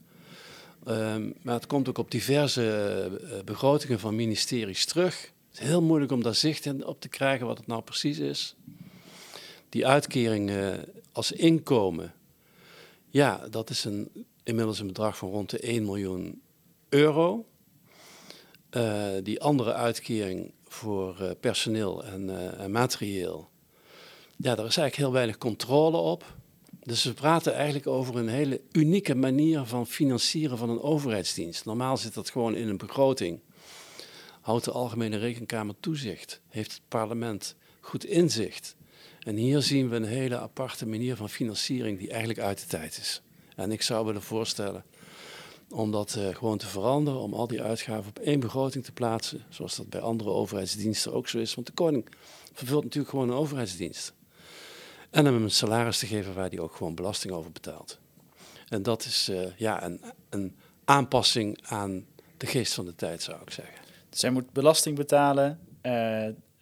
Um, 0.88 1.35
maar 1.43 1.55
het 1.55 1.67
komt 1.67 1.88
ook 1.88 1.99
op 1.99 2.11
diverse 2.11 3.43
begrotingen 3.45 4.00
van 4.00 4.14
ministeries 4.14 4.85
terug. 4.85 5.33
Het 5.50 5.62
is 5.62 5.69
heel 5.69 5.83
moeilijk 5.83 6.12
om 6.12 6.23
daar 6.23 6.35
zicht 6.35 6.85
op 6.85 7.00
te 7.00 7.09
krijgen 7.09 7.47
wat 7.47 7.59
het 7.59 7.67
nou 7.67 7.83
precies 7.83 8.19
is. 8.19 8.55
Die 9.69 9.87
uitkering 9.87 10.50
uh, 10.50 10.75
als 11.12 11.33
inkomen, 11.33 12.14
ja, 13.09 13.49
dat 13.50 13.71
is 13.71 13.85
een, 13.85 14.26
inmiddels 14.43 14.79
een 14.79 14.87
bedrag 14.87 15.17
van 15.17 15.31
rond 15.31 15.50
de 15.50 15.59
1 15.59 15.85
miljoen 15.85 16.43
euro. 16.88 17.47
Uh, 18.76 19.09
die 19.23 19.40
andere 19.40 19.73
uitkering 19.73 20.52
voor 20.64 21.37
personeel 21.40 22.04
en, 22.04 22.57
en 22.59 22.71
materieel, 22.71 23.49
ja, 24.37 24.54
daar 24.54 24.66
is 24.66 24.76
eigenlijk 24.76 24.97
heel 24.97 25.12
weinig 25.12 25.38
controle 25.38 25.97
op. 25.97 26.37
Dus 26.83 27.04
we 27.04 27.12
praten 27.12 27.54
eigenlijk 27.54 27.87
over 27.87 28.16
een 28.16 28.28
hele 28.28 28.61
unieke 28.73 29.14
manier 29.14 29.64
van 29.64 29.87
financieren 29.87 30.59
van 30.59 30.71
een 30.71 30.81
overheidsdienst. 30.81 31.64
Normaal 31.64 31.97
zit 31.97 32.14
dat 32.14 32.31
gewoon 32.31 32.54
in 32.54 32.69
een 32.69 32.76
begroting. 32.76 33.40
Houdt 34.40 34.64
de 34.64 34.71
Algemene 34.71 35.16
Rekenkamer 35.16 35.75
toezicht? 35.81 36.40
Heeft 36.49 36.73
het 36.73 36.83
parlement 36.88 37.57
goed 37.81 38.04
inzicht? 38.04 38.76
En 39.21 39.37
hier 39.37 39.62
zien 39.62 39.88
we 39.88 39.97
een 39.97 40.04
hele 40.04 40.38
aparte 40.38 40.87
manier 40.87 41.16
van 41.16 41.28
financiering 41.28 41.99
die 41.99 42.11
eigenlijk 42.11 42.40
uit 42.40 42.61
de 42.61 42.66
tijd 42.66 42.99
is. 42.99 43.23
En 43.57 43.73
ik 43.73 43.83
zou 43.83 44.07
willen 44.07 44.23
voorstellen 44.23 44.85
om 45.75 45.90
dat 45.90 46.14
uh, 46.19 46.35
gewoon 46.35 46.59
te 46.59 46.66
veranderen, 46.66 47.21
om 47.21 47.35
al 47.35 47.47
die 47.47 47.62
uitgaven 47.62 48.09
op 48.09 48.19
één 48.19 48.40
begroting 48.40 48.85
te 48.85 48.93
plaatsen, 48.93 49.45
zoals 49.49 49.76
dat 49.76 49.88
bij 49.88 50.00
andere 50.00 50.31
overheidsdiensten 50.31 51.12
ook 51.12 51.28
zo 51.28 51.38
is. 51.38 51.54
Want 51.54 51.66
de 51.66 51.73
koning 51.73 52.09
vervult 52.52 52.83
natuurlijk 52.83 53.11
gewoon 53.11 53.28
een 53.28 53.37
overheidsdienst. 53.37 54.12
En 55.11 55.25
hem 55.25 55.43
een 55.43 55.50
salaris 55.50 55.99
te 55.99 56.07
geven 56.07 56.35
waar 56.35 56.49
hij 56.49 56.59
ook 56.59 56.75
gewoon 56.75 56.95
belasting 56.95 57.33
over 57.33 57.52
betaalt. 57.52 57.99
En 58.69 58.83
dat 58.83 59.04
is 59.04 59.28
uh, 59.28 59.47
ja, 59.57 59.85
een, 59.85 60.00
een 60.31 60.57
aanpassing 60.85 61.59
aan 61.62 62.07
de 62.37 62.47
geest 62.47 62.75
van 62.75 62.85
de 62.85 62.95
tijd, 62.95 63.23
zou 63.23 63.40
ik 63.40 63.50
zeggen. 63.50 63.75
Hij 64.11 64.31
moet 64.31 64.52
belasting 64.52 64.97
betalen 64.97 65.61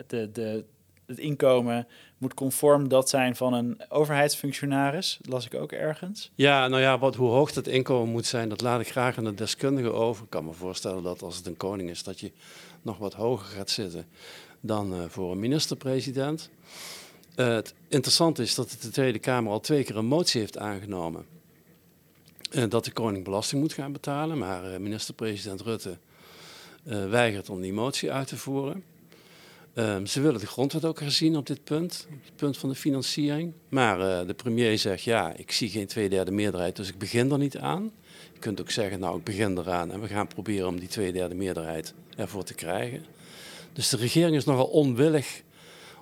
de, 0.06 0.30
de, 0.32 0.64
het 1.06 1.18
inkomen 1.18 1.86
moet 2.18 2.34
conform 2.34 2.88
dat 2.88 3.08
zijn 3.08 3.36
van 3.36 3.52
een 3.52 3.80
overheidsfunctionaris. 3.88 5.18
Dat 5.20 5.32
las 5.32 5.46
ik 5.46 5.54
ook 5.54 5.72
ergens. 5.72 6.30
Ja, 6.34 6.68
nou 6.68 6.82
ja, 6.82 6.98
wat, 6.98 7.14
hoe 7.14 7.30
hoog 7.30 7.52
dat 7.52 7.66
inkomen 7.66 8.12
moet 8.12 8.26
zijn, 8.26 8.48
dat 8.48 8.60
laat 8.60 8.80
ik 8.80 8.90
graag 8.90 9.18
aan 9.18 9.24
de 9.24 9.34
deskundige 9.34 9.92
over. 9.92 10.24
Ik 10.24 10.30
kan 10.30 10.44
me 10.44 10.52
voorstellen 10.52 11.02
dat 11.02 11.22
als 11.22 11.36
het 11.36 11.46
een 11.46 11.56
koning 11.56 11.90
is, 11.90 12.02
dat 12.02 12.20
je 12.20 12.32
nog 12.82 12.98
wat 12.98 13.14
hoger 13.14 13.46
gaat 13.46 13.70
zitten 13.70 14.06
dan 14.60 14.94
uh, 14.94 15.04
voor 15.08 15.32
een 15.32 15.38
minister-president. 15.38 16.50
Uh, 17.36 17.46
het 17.46 17.74
interessante 17.88 18.42
is 18.42 18.54
dat 18.54 18.76
de 18.80 18.88
Tweede 18.88 19.18
Kamer 19.18 19.52
al 19.52 19.60
twee 19.60 19.84
keer 19.84 19.96
een 19.96 20.06
motie 20.06 20.40
heeft 20.40 20.58
aangenomen. 20.58 21.26
Uh, 22.50 22.64
dat 22.68 22.84
de 22.84 22.92
koning 22.92 23.24
belasting 23.24 23.60
moet 23.60 23.72
gaan 23.72 23.92
betalen, 23.92 24.38
maar 24.38 24.80
minister-president 24.80 25.60
Rutte 25.60 25.98
weigert 27.08 27.50
om 27.50 27.60
die 27.60 27.72
motie 27.72 28.12
uit 28.12 28.28
te 28.28 28.36
voeren. 28.36 28.84
Um, 29.74 30.06
ze 30.06 30.20
willen 30.20 30.40
de 30.40 30.46
grondwet 30.46 30.84
ook 30.84 31.00
herzien 31.00 31.36
op 31.36 31.46
dit 31.46 31.64
punt, 31.64 32.06
op 32.10 32.24
het 32.24 32.36
punt 32.36 32.56
van 32.56 32.68
de 32.68 32.74
financiering. 32.74 33.52
Maar 33.68 33.98
uh, 33.98 34.26
de 34.26 34.34
premier 34.34 34.78
zegt, 34.78 35.02
ja, 35.02 35.32
ik 35.36 35.52
zie 35.52 35.68
geen 35.68 35.86
tweederde 35.86 36.30
meerderheid, 36.30 36.76
dus 36.76 36.88
ik 36.88 36.98
begin 36.98 37.30
er 37.30 37.38
niet 37.38 37.58
aan. 37.58 37.90
Je 38.32 38.38
kunt 38.38 38.60
ook 38.60 38.70
zeggen, 38.70 39.00
nou, 39.00 39.18
ik 39.18 39.24
begin 39.24 39.58
eraan 39.58 39.92
en 39.92 40.00
we 40.00 40.08
gaan 40.08 40.26
proberen 40.26 40.68
om 40.68 40.78
die 40.78 40.88
tweederde 40.88 41.34
meerderheid 41.34 41.94
ervoor 42.16 42.44
te 42.44 42.54
krijgen. 42.54 43.04
Dus 43.72 43.88
de 43.88 43.96
regering 43.96 44.36
is 44.36 44.44
nogal 44.44 44.66
onwillig 44.66 45.42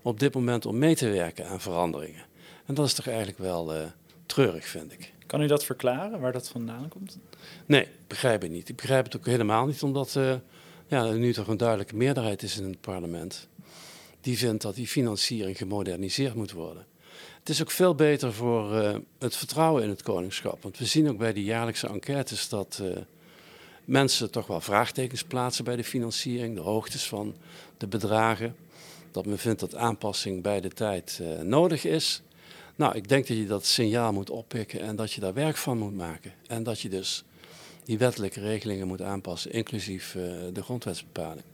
op 0.03 0.21
dit 0.21 0.35
moment 0.35 0.67
om 0.67 0.79
mee 0.79 0.97
te 0.97 1.09
werken 1.09 1.47
aan 1.47 1.61
veranderingen. 1.61 2.25
En 2.67 2.75
dat 2.75 2.87
is 2.87 2.95
toch 2.95 3.07
eigenlijk 3.07 3.39
wel 3.39 3.75
uh, 3.75 3.83
treurig, 4.27 4.67
vind 4.67 4.93
ik. 4.93 5.13
Kan 5.27 5.43
u 5.43 5.47
dat 5.47 5.65
verklaren, 5.65 6.21
waar 6.21 6.33
dat 6.33 6.49
vandaan 6.49 6.89
komt? 6.89 7.19
Nee, 7.67 7.87
begrijp 8.07 8.45
ik 8.45 8.51
niet. 8.51 8.69
Ik 8.69 8.77
begrijp 8.77 9.05
het 9.05 9.17
ook 9.17 9.27
helemaal 9.27 9.67
niet, 9.67 9.83
omdat 9.83 10.15
uh, 10.15 10.35
ja, 10.87 11.05
er 11.05 11.19
nu 11.19 11.33
toch 11.33 11.49
een 11.49 11.57
duidelijke 11.57 11.97
meerderheid 11.97 12.43
is 12.43 12.59
in 12.59 12.65
het 12.65 12.81
parlement 12.81 13.49
die 14.21 14.39
vindt 14.39 14.63
dat 14.63 14.75
die 14.75 14.87
financiering 14.87 15.57
gemoderniseerd 15.57 16.35
moet 16.35 16.53
worden. 16.53 16.87
Het 17.39 17.49
is 17.49 17.61
ook 17.61 17.71
veel 17.71 17.95
beter 17.95 18.33
voor 18.33 18.75
uh, 18.75 18.97
het 19.19 19.37
vertrouwen 19.37 19.83
in 19.83 19.89
het 19.89 20.03
koningschap. 20.03 20.63
Want 20.63 20.79
we 20.79 20.85
zien 20.85 21.09
ook 21.09 21.19
bij 21.19 21.33
die 21.33 21.45
jaarlijkse 21.45 21.87
enquêtes 21.87 22.49
dat 22.49 22.79
uh, 22.83 22.97
mensen 23.85 24.31
toch 24.31 24.47
wel 24.47 24.61
vraagtekens 24.61 25.25
plaatsen 25.25 25.65
bij 25.65 25.77
de 25.77 25.85
financiering, 25.85 26.55
de 26.55 26.61
hoogtes 26.61 27.05
van 27.07 27.35
de 27.77 27.87
bedragen. 27.87 28.57
Dat 29.11 29.27
men 29.27 29.39
vindt 29.39 29.61
dat 29.61 29.75
aanpassing 29.75 30.43
bij 30.43 30.61
de 30.61 30.69
tijd 30.69 31.19
uh, 31.23 31.41
nodig 31.41 31.85
is. 31.85 32.23
Nou, 32.77 32.97
ik 32.97 33.09
denk 33.09 33.27
dat 33.27 33.37
je 33.37 33.47
dat 33.47 33.67
signaal 33.67 34.13
moet 34.13 34.31
oppikken 34.31 34.81
en 34.81 34.97
dat 34.97 35.13
je 35.13 35.21
daar 35.21 35.35
werk 35.35 35.57
van 35.57 35.79
moet 35.79 35.97
maken. 35.97 36.33
En 36.47 36.63
dat 36.63 36.81
je 36.81 36.89
dus 36.89 37.25
die 37.85 37.99
wettelijke 37.99 38.41
regelingen 38.41 38.87
moet 38.87 39.03
aanpassen, 39.03 39.53
inclusief 39.53 40.13
de 40.53 40.63
grondwetsbepaling. 40.63 41.45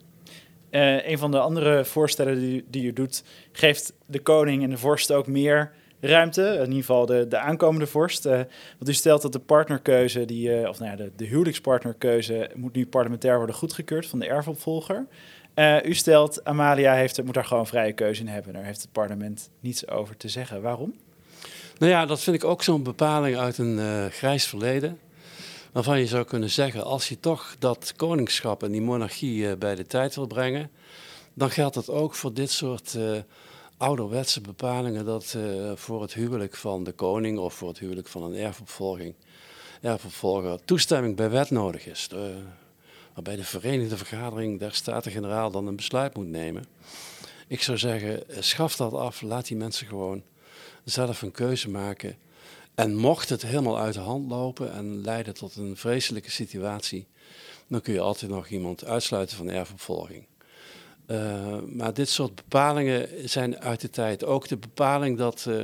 Uh, 0.71 1.09
een 1.09 1.19
van 1.19 1.31
de 1.31 1.39
andere 1.39 1.85
voorstellen 1.85 2.39
die, 2.39 2.65
die 2.71 2.85
u 2.85 2.93
doet, 2.93 3.25
geeft 3.53 3.93
de 4.07 4.21
koning 4.21 4.63
en 4.63 4.71
de 4.71 4.79
vorst 4.79 5.13
ook 5.13 5.27
meer 5.27 5.73
ruimte. 6.01 6.43
In 6.43 6.61
ieder 6.61 6.75
geval 6.75 7.07
de, 7.07 7.29
de 7.29 7.39
aankomende 7.39 7.87
vorst. 7.87 8.27
Uh, 8.27 8.33
want 8.79 8.89
u 8.89 8.93
stelt 8.93 9.23
dat 9.23 9.33
de 9.33 9.39
partnerkeuze, 9.39 10.25
die, 10.25 10.61
uh, 10.61 10.69
of 10.69 10.79
nou 10.79 10.91
ja, 10.91 10.97
de, 10.97 11.11
de 11.17 11.25
huwelijkspartnerkeuze, 11.25 12.51
moet 12.55 12.75
nu 12.75 12.87
parlementair 12.87 13.37
worden 13.37 13.55
goedgekeurd 13.55 14.07
van 14.07 14.19
de 14.19 14.27
erfopvolger. 14.27 15.07
u 15.85 15.95
stelt, 15.95 16.45
Amalia 16.45 16.95
heeft, 16.95 17.25
moet 17.25 17.35
daar 17.35 17.45
gewoon 17.45 17.67
vrije 17.67 17.93
keuze 17.93 18.21
in 18.21 18.29
hebben. 18.29 18.53
Daar 18.53 18.65
heeft 18.65 18.83
het 18.83 18.93
parlement 18.93 19.51
niets 19.61 19.89
over 19.89 20.17
te 20.17 20.29
zeggen. 20.29 20.63
Waarom? 20.63 20.95
Nou 21.79 21.93
ja, 21.93 22.07
dat 22.07 22.21
vind 22.21 22.37
ik 22.37 22.45
ook 22.45 22.63
zo'n 22.63 22.83
bepaling 22.83 23.37
uit 23.37 23.59
een 23.59 24.11
grijs 24.11 24.47
verleden 24.47 24.99
waarvan 25.76 25.99
je 25.99 26.06
zou 26.06 26.25
kunnen 26.25 26.50
zeggen, 26.50 26.85
als 26.85 27.09
je 27.09 27.21
toch 27.21 27.56
dat 27.59 27.92
koningschap 27.97 28.62
en 28.62 28.73
die 28.73 28.80
monarchie 28.80 29.42
uh, 29.42 29.52
bij 29.54 29.75
de 29.75 29.87
tijd 29.87 30.14
wil 30.14 30.26
brengen, 30.26 30.71
dan 31.35 31.50
geldt 31.50 31.75
dat 31.75 31.90
ook 31.90 32.14
voor 32.14 32.33
dit 32.33 32.50
soort 32.50 32.95
uh, 32.95 33.18
ouderwetse 33.76 34.40
bepalingen 34.40 35.04
dat 35.04 35.35
uh, 35.37 35.73
voor 35.75 36.02
het 36.02 36.14
huwelijk 36.14 36.56
van 36.56 36.85
de 36.85 36.92
koning 36.92 37.38
of 37.38 37.54
voor 37.54 37.68
het 37.68 37.78
huwelijk 37.78 38.09
van 38.09 38.23
een 38.23 38.35
erfopvolging, 38.35 39.14
erfopvolger 39.80 40.64
toestemming 40.64 41.16
bij 41.16 41.30
wet 41.30 41.50
nodig 41.50 41.87
is. 41.87 42.09
waarbij 43.14 43.37
de 43.37 43.45
Verenigde 43.45 43.97
Vergadering 43.97 44.59
der 44.59 44.75
Staten-Generaal 44.75 45.50
dan 45.50 45.66
een 45.66 45.76
besluit 45.76 46.14
moet 46.14 46.28
nemen. 46.28 46.64
Ik 47.47 47.62
zou 47.62 47.78
zeggen, 47.78 48.23
schaf 48.38 48.76
dat 48.76 48.92
af, 48.92 49.23
laat 49.23 49.47
die 49.47 49.56
mensen 49.56 49.87
gewoon 49.87 50.23
zelf 50.85 51.23
een 51.23 51.33
keuze 51.33 51.71
maken 51.71 52.16
en 52.76 52.95
mocht 52.95 53.28
het 53.28 53.42
helemaal 53.42 53.78
uit 53.78 53.95
de 53.95 54.00
hand 54.00 54.30
lopen 54.30 54.73
en 54.73 55.00
leiden 55.04 55.35
tot 55.35 55.56
een 55.56 55.76
vreselijke 55.76 56.30
situatie, 56.30 57.06
dan 57.66 57.80
kun 57.80 57.92
je 57.92 58.00
altijd 58.00 58.30
nog 58.30 58.49
iemand 58.49 58.85
uitsluiten 58.85 59.37
van 59.37 59.50
erfopvolging. 59.50 60.26
Uh, 61.06 61.59
maar 61.66 61.95
dit 61.95 62.09
soort 62.09 62.35
bepalingen 62.35 63.28
zijn 63.28 63.61
uit 63.61 63.80
de 63.80 63.90
tijd. 63.90 64.25
Ook 64.25 64.49
de 64.49 64.56
bepaling 64.56 65.18
dat, 65.18 65.45
uh, 65.49 65.62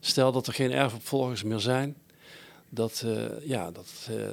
stel 0.00 0.32
dat 0.32 0.46
er 0.46 0.52
geen 0.52 0.72
erfopvolgers 0.72 1.42
meer 1.42 1.58
zijn, 1.58 1.96
dat, 2.68 3.02
uh, 3.06 3.24
ja, 3.42 3.70
dat, 3.70 3.86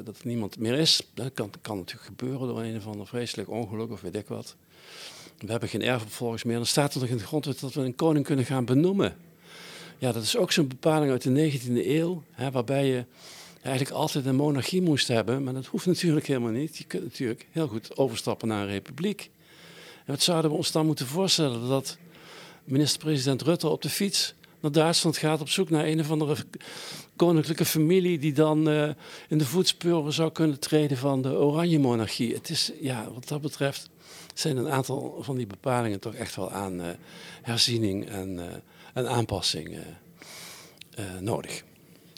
dat 0.03 0.17
er 0.17 0.27
niemand 0.27 0.59
meer 0.59 0.73
is. 0.73 1.01
Dat 1.13 1.33
kan, 1.33 1.51
kan 1.61 1.77
natuurlijk 1.77 2.07
gebeuren 2.07 2.47
door 2.47 2.61
een 2.61 2.77
of 2.77 2.87
ander 2.87 3.07
vreselijk 3.07 3.49
ongeluk 3.49 3.91
of 3.91 4.01
weet 4.01 4.15
ik 4.15 4.27
wat. 4.27 4.55
We 5.37 5.51
hebben 5.51 5.69
geen 5.69 5.81
erfopvolgers 5.81 6.43
meer. 6.43 6.55
Dan 6.55 6.65
staat 6.65 6.93
er 6.93 6.99
nog 6.99 7.09
in 7.09 7.17
de 7.17 7.25
grondwet 7.25 7.59
dat 7.59 7.73
we 7.73 7.81
een 7.81 7.95
koning 7.95 8.25
kunnen 8.25 8.45
gaan 8.45 8.65
benoemen. 8.65 9.17
Ja, 9.97 10.11
dat 10.11 10.23
is 10.23 10.37
ook 10.37 10.51
zo'n 10.51 10.67
bepaling 10.67 11.11
uit 11.11 11.21
de 11.21 11.51
19e 11.51 11.87
eeuw, 11.87 12.23
hè, 12.31 12.51
waarbij 12.51 12.87
je 12.87 13.05
eigenlijk 13.61 13.95
altijd 13.95 14.25
een 14.25 14.35
monarchie 14.35 14.81
moest 14.81 15.07
hebben. 15.07 15.43
Maar 15.43 15.53
dat 15.53 15.65
hoeft 15.65 15.85
natuurlijk 15.85 16.27
helemaal 16.27 16.51
niet. 16.51 16.77
Je 16.77 16.83
kunt 16.83 17.03
natuurlijk 17.03 17.47
heel 17.51 17.67
goed 17.67 17.97
overstappen 17.97 18.47
naar 18.47 18.61
een 18.61 18.73
republiek. 18.73 19.29
En 20.05 20.11
wat 20.11 20.21
zouden 20.21 20.51
we 20.51 20.57
ons 20.57 20.71
dan 20.71 20.85
moeten 20.85 21.07
voorstellen? 21.07 21.67
Dat 21.67 21.97
minister-president 22.63 23.41
Rutte 23.41 23.67
op 23.67 23.81
de 23.81 23.89
fiets 23.89 24.33
naar 24.59 24.71
Duitsland 24.71 25.17
gaat 25.17 25.41
op 25.41 25.49
zoek 25.49 25.69
naar 25.69 25.85
een 25.85 25.99
of 25.99 26.11
andere 26.11 26.35
koninklijke 27.15 27.65
familie 27.65 28.19
die 28.19 28.33
dan 28.33 28.69
uh, 28.69 28.89
in 29.29 29.37
de 29.37 29.45
voetsporen 29.45 30.13
zou 30.13 30.31
kunnen 30.31 30.59
treden 30.59 30.97
van 30.97 31.21
de 31.21 31.29
Oranje 31.29 31.79
Monarchie. 31.79 32.33
Het 32.33 32.49
is, 32.49 32.71
ja, 32.81 33.07
wat 33.13 33.27
dat 33.27 33.41
betreft 33.41 33.89
zijn 34.33 34.57
een 34.57 34.69
aantal 34.69 35.17
van 35.19 35.35
die 35.35 35.47
bepalingen 35.47 35.99
toch 35.99 36.13
echt 36.13 36.35
wel 36.35 36.51
aan 36.51 36.81
uh, 36.81 36.87
herziening 37.41 38.09
en 38.09 38.29
uh, 38.29 38.43
een 38.95 39.07
aanpassing 39.07 39.69
uh, 39.69 39.77
uh, 40.99 41.19
nodig. 41.19 41.63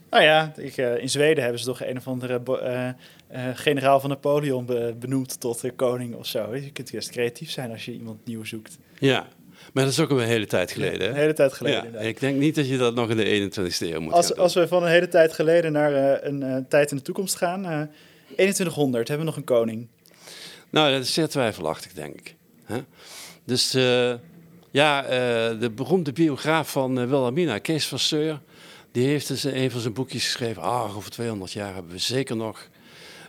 Nou 0.10 0.24
ja, 0.24 0.53
ik, 0.55 0.77
uh, 0.77 0.98
in 0.98 1.10
Zweden 1.10 1.43
hebben 1.43 1.60
ze 1.60 1.65
toch 1.65 1.84
een 1.84 1.98
of 1.98 2.07
andere 2.07 2.96
generaal 3.53 4.00
van 4.00 4.10
Napoleon 4.10 4.65
be 4.65 4.96
benoemd 5.00 5.39
tot 5.39 5.63
koning 5.75 6.15
of 6.15 6.25
zo. 6.25 6.55
Je 6.55 6.72
kunt 6.72 6.91
best 6.91 7.10
creatief 7.10 7.50
zijn 7.50 7.72
als 7.72 7.86
je 7.86 7.91
iemand 7.91 8.25
nieuw 8.25 8.43
zoekt. 8.43 8.77
Ja, 9.00 9.27
maar 9.74 9.84
dat 9.84 9.93
is 9.93 10.00
ook 10.00 10.10
een 10.10 10.19
hele 10.19 10.46
tijd 10.46 10.72
geleden. 10.72 11.01
Hè? 11.01 11.07
Een 11.07 11.15
hele 11.15 11.34
tijd 11.34 11.53
geleden. 11.53 11.91
Ja, 11.93 12.00
ik 12.00 12.19
denk 12.19 12.38
niet 12.38 12.55
dat 12.55 12.67
je 12.69 12.77
dat 12.77 12.96
nog 12.96 13.10
in 13.10 13.17
de 13.17 13.51
21ste 13.51 13.88
eeuw 13.88 14.01
moet 14.01 14.13
als, 14.13 14.36
Als 14.36 14.53
we 14.53 14.67
van 14.67 14.84
een 14.84 14.89
hele 14.89 15.07
tijd 15.07 15.34
geleden 15.34 15.72
naar 15.72 16.24
een 16.24 16.65
tijd 16.69 16.91
in 16.91 16.98
de 16.98 17.03
toekomst 17.03 17.36
gaan, 17.36 17.89
2100, 18.25 19.07
hebben 19.07 19.25
we 19.25 19.31
nog 19.31 19.39
een 19.39 19.48
koning. 19.55 19.88
Nou, 20.69 20.91
dat 20.91 21.01
is 21.01 21.13
zeer 21.13 21.27
twijfelachtig, 21.27 21.93
denk 21.93 22.15
ik. 22.15 22.36
Huh? 22.65 22.77
Dus 23.43 23.72
ja, 24.71 25.03
uh, 25.03 25.09
de 25.59 25.71
beroemde 25.75 26.12
biograaf 26.12 26.71
van 26.71 27.00
uh, 27.00 27.09
Wilhelmina, 27.09 27.57
Kees 27.57 27.88
van 27.88 28.00
Seur, 28.00 28.41
die 28.91 29.07
heeft 29.07 29.27
dus 29.27 29.45
in 29.45 29.55
een 29.55 29.71
van 29.71 29.81
zijn 29.81 29.93
boekjes 29.93 30.24
geschreven: 30.24 30.62
ah, 30.62 30.97
over 30.97 31.12
200 31.12 31.51
jaar 31.51 31.74
hebben 31.74 31.91
we 31.91 31.97
zeker 31.97 32.36
nog 32.36 32.67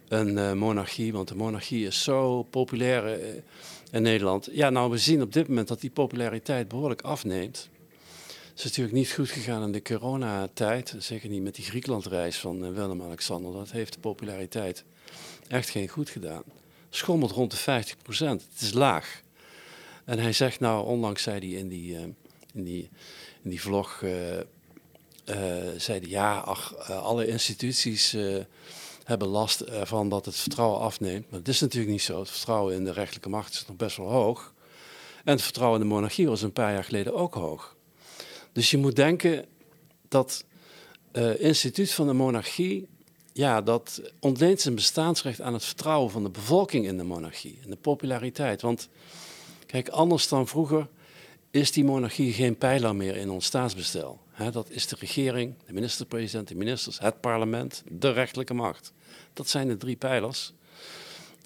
een 0.08 0.36
uh, 0.36 0.52
monarchie, 0.52 1.12
want 1.12 1.28
de 1.28 1.34
monarchie 1.34 1.86
is 1.86 2.02
zo 2.02 2.42
populair 2.42 3.18
in 3.90 4.02
Nederland. 4.02 4.48
Ja, 4.52 4.70
nou, 4.70 4.90
we 4.90 4.98
zien 4.98 5.22
op 5.22 5.32
dit 5.32 5.48
moment 5.48 5.68
dat 5.68 5.80
die 5.80 5.90
populariteit 5.90 6.68
behoorlijk 6.68 7.02
afneemt. 7.02 7.68
Het 8.26 8.58
is 8.58 8.64
natuurlijk 8.64 8.96
niet 8.96 9.12
goed 9.12 9.30
gegaan 9.30 9.62
in 9.62 9.72
de 9.72 9.82
coronatijd, 9.82 10.94
zeker 10.98 11.28
niet 11.28 11.42
met 11.42 11.54
die 11.54 11.64
Griekenlandreis 11.64 12.36
van 12.36 12.74
Willem-Alexander. 12.74 13.52
Dat 13.52 13.70
heeft 13.70 13.92
de 13.92 14.00
populariteit 14.00 14.84
echt 15.48 15.68
geen 15.68 15.88
goed 15.88 16.10
gedaan. 16.10 16.42
Schommelt 16.90 17.30
rond 17.30 17.50
de 17.50 17.56
50 17.56 17.96
procent. 18.02 18.46
Het 18.52 18.60
is 18.60 18.72
laag. 18.72 19.22
En 20.08 20.18
hij 20.18 20.32
zegt 20.32 20.60
nou, 20.60 20.86
onlangs 20.86 21.22
zei 21.22 21.38
hij 21.38 21.58
in 21.58 21.68
die, 21.68 21.94
uh, 21.94 22.00
in 22.54 22.64
die, 22.64 22.88
in 23.42 23.50
die 23.50 23.60
vlog, 23.60 24.00
uh, 24.00 24.36
uh, 24.36 24.42
zei 25.76 25.98
hij, 26.00 26.08
ja, 26.08 26.38
ach, 26.38 26.88
alle 26.88 27.26
instituties 27.26 28.16
hebben 29.04 29.28
last 29.28 29.60
ervan 29.60 30.08
dat 30.08 30.24
het 30.24 30.36
vertrouwen 30.36 30.80
afneemt. 30.80 31.30
Maar 31.30 31.38
dat 31.38 31.54
is 31.54 31.60
natuurlijk 31.60 31.92
niet 31.92 32.02
zo. 32.02 32.18
Het 32.18 32.30
vertrouwen 32.30 32.74
in 32.74 32.84
de 32.84 32.92
rechterlijke 32.92 33.28
macht 33.28 33.54
is 33.54 33.64
nog 33.66 33.76
best 33.76 33.96
wel 33.96 34.08
hoog. 34.08 34.54
En 35.24 35.32
het 35.32 35.42
vertrouwen 35.42 35.80
in 35.80 35.88
de 35.88 35.94
monarchie 35.94 36.28
was 36.28 36.42
een 36.42 36.52
paar 36.52 36.72
jaar 36.72 36.84
geleden 36.84 37.14
ook 37.14 37.34
hoog. 37.34 37.76
Dus 38.52 38.70
je 38.70 38.78
moet 38.78 38.96
denken 38.96 39.46
dat 40.08 40.44
instituut 41.38 41.92
van 41.92 42.06
de 42.06 42.12
monarchie, 42.12 42.88
ja, 43.32 43.62
dat 43.62 44.02
ontleent 44.20 44.60
zijn 44.60 44.74
bestaansrecht 44.74 45.40
aan 45.40 45.52
het 45.52 45.64
vertrouwen 45.64 46.10
van 46.10 46.22
de 46.22 46.30
bevolking 46.30 46.86
in 46.86 46.96
de 46.96 47.04
monarchie 47.04 47.58
en 47.62 47.70
de 47.70 47.76
populariteit. 47.76 48.62
Want 48.62 48.88
Kijk, 49.68 49.88
anders 49.88 50.28
dan 50.28 50.46
vroeger 50.46 50.88
is 51.50 51.72
die 51.72 51.84
monarchie 51.84 52.32
geen 52.32 52.56
pijler 52.56 52.96
meer 52.96 53.16
in 53.16 53.30
ons 53.30 53.44
staatsbestel. 53.44 54.20
dat 54.50 54.70
is 54.70 54.86
de 54.86 54.96
regering, 54.98 55.54
de 55.66 55.72
minister-president, 55.72 56.48
de 56.48 56.54
ministers, 56.54 56.98
het 56.98 57.20
parlement, 57.20 57.82
de 57.90 58.10
rechterlijke 58.10 58.54
macht. 58.54 58.92
Dat 59.32 59.48
zijn 59.48 59.68
de 59.68 59.76
drie 59.76 59.96
pijlers. 59.96 60.52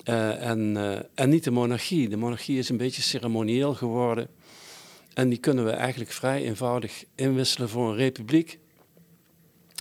Uh, 0.05 0.47
en, 0.49 0.75
uh, 0.77 0.99
en 1.15 1.29
niet 1.29 1.45
de 1.45 1.51
monarchie. 1.51 2.09
De 2.09 2.17
monarchie 2.17 2.59
is 2.59 2.69
een 2.69 2.77
beetje 2.77 3.03
ceremonieel 3.03 3.75
geworden. 3.75 4.29
En 5.15 5.29
die 5.29 5.39
kunnen 5.39 5.65
we 5.65 5.71
eigenlijk 5.71 6.11
vrij 6.11 6.43
eenvoudig 6.43 7.05
inwisselen 7.15 7.69
voor 7.69 7.91
een 7.91 7.97
republiek, 7.97 8.59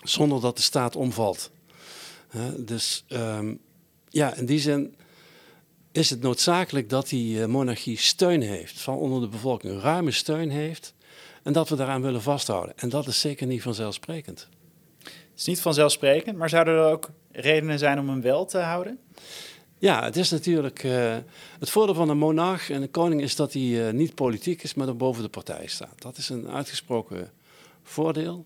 zonder 0.04 0.42
dat 0.42 0.56
de 0.56 0.62
staat 0.62 0.96
omvalt. 0.96 1.52
Dus 2.58 3.06
um, 3.10 3.60
ja, 4.10 4.36
in 4.36 4.46
die 4.46 4.60
zin 4.60 4.96
is 5.92 6.10
het 6.10 6.22
noodzakelijk 6.22 6.90
dat 6.90 7.10
die 7.10 7.48
monarchie 7.48 7.98
steun 7.98 8.42
heeft, 8.42 8.82
van 8.82 8.96
onder 8.96 9.22
de 9.22 9.28
bevolking 9.28 9.82
ruime 9.82 10.12
steun 10.12 10.50
heeft, 10.50 10.94
en 11.44 11.54
dat 11.54 11.70
we 11.70 11.76
daaraan 11.76 12.02
willen 12.02 12.22
vasthouden. 12.22 12.78
En 12.78 12.90
dat 12.90 13.08
is 13.08 13.20
zeker 13.20 13.48
niet 13.48 13.62
vanzelfsprekend. 13.62 14.48
Het 15.04 15.40
is 15.40 15.46
niet 15.46 15.62
vanzelfsprekend, 15.62 16.38
maar 16.38 16.50
zouden 16.50 16.74
er 16.74 16.92
ook 16.92 17.10
redenen 17.32 17.80
zijn 17.80 18.00
om 18.00 18.10
hem 18.10 18.22
wel 18.22 18.46
te 18.46 18.58
houden? 18.58 19.00
Ja, 19.78 20.04
het 20.04 20.16
is 20.16 20.30
natuurlijk. 20.30 20.84
Uh, 20.84 21.16
het 21.60 21.70
voordeel 21.70 21.96
van 21.96 22.10
een 22.10 22.18
monarch 22.18 22.70
en 22.70 22.82
een 22.82 22.92
koning 22.92 23.22
is 23.22 23.36
dat 23.36 23.54
hij 23.54 23.62
uh, 23.62 23.90
niet 23.90 24.16
politiek 24.16 24.64
is, 24.64 24.74
maar 24.74 24.88
er 24.88 24.98
boven 24.98 25.24
de 25.24 25.30
partij 25.30 25.68
staat. 25.68 26.02
Dat 26.02 26.18
is 26.18 26.30
een 26.30 26.50
uitgesproken 26.50 27.32
voordeel. 27.84 28.46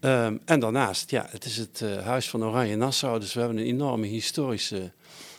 Um, 0.00 0.40
en 0.44 0.60
daarnaast, 0.60 1.10
ja, 1.10 1.26
het 1.30 1.44
is 1.44 1.56
het 1.56 1.80
uh, 1.84 1.96
huis 2.04 2.28
van 2.28 2.44
Oranje-Nassau, 2.44 3.20
dus 3.20 3.34
we 3.34 3.40
hebben 3.40 3.58
een 3.58 3.64
enorme 3.64 4.06
historische 4.06 4.92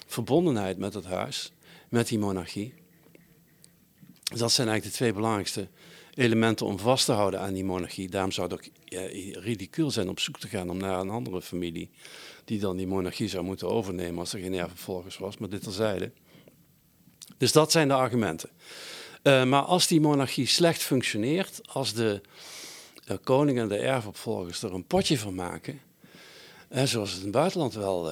verbondenheid 0.09 0.77
met 0.77 0.93
het 0.93 1.05
huis, 1.05 1.51
met 1.89 2.07
die 2.07 2.19
monarchie. 2.19 2.73
Dat 4.23 4.51
zijn 4.51 4.67
eigenlijk 4.67 4.83
de 4.83 5.03
twee 5.03 5.13
belangrijkste 5.13 5.67
elementen 6.13 6.65
om 6.65 6.79
vast 6.79 7.05
te 7.05 7.11
houden 7.11 7.39
aan 7.39 7.53
die 7.53 7.63
monarchie. 7.63 8.09
Daarom 8.09 8.31
zou 8.31 8.47
het 8.47 8.59
ook 8.59 8.71
ja, 8.85 9.01
ridicuul 9.39 9.91
zijn 9.91 10.09
op 10.09 10.19
zoek 10.19 10.39
te 10.39 10.47
gaan 10.47 10.69
om 10.69 10.77
naar 10.77 10.99
een 10.99 11.09
andere 11.09 11.41
familie 11.41 11.89
die 12.45 12.59
dan 12.59 12.77
die 12.77 12.87
monarchie 12.87 13.27
zou 13.27 13.43
moeten 13.43 13.69
overnemen 13.69 14.19
als 14.19 14.33
er 14.33 14.39
geen 14.39 14.53
erfopvolgers 14.53 15.17
was, 15.17 15.37
maar 15.37 15.49
dit 15.49 15.63
terzijde. 15.63 16.11
Dus 17.37 17.51
dat 17.51 17.71
zijn 17.71 17.87
de 17.87 17.93
argumenten. 17.93 18.49
Uh, 19.23 19.45
maar 19.45 19.61
als 19.61 19.87
die 19.87 20.01
monarchie 20.01 20.45
slecht 20.45 20.81
functioneert, 20.81 21.61
als 21.67 21.93
de 21.93 22.21
uh, 23.11 23.17
koning 23.23 23.59
en 23.59 23.67
de 23.67 23.77
erfopvolgers 23.77 24.61
er 24.61 24.73
een 24.73 24.85
potje 24.85 25.17
van 25.17 25.35
maken, 25.35 25.81
uh, 26.69 26.83
zoals 26.83 27.09
het 27.09 27.19
in 27.19 27.25
het 27.25 27.35
buitenland 27.35 27.73
wel 27.73 28.05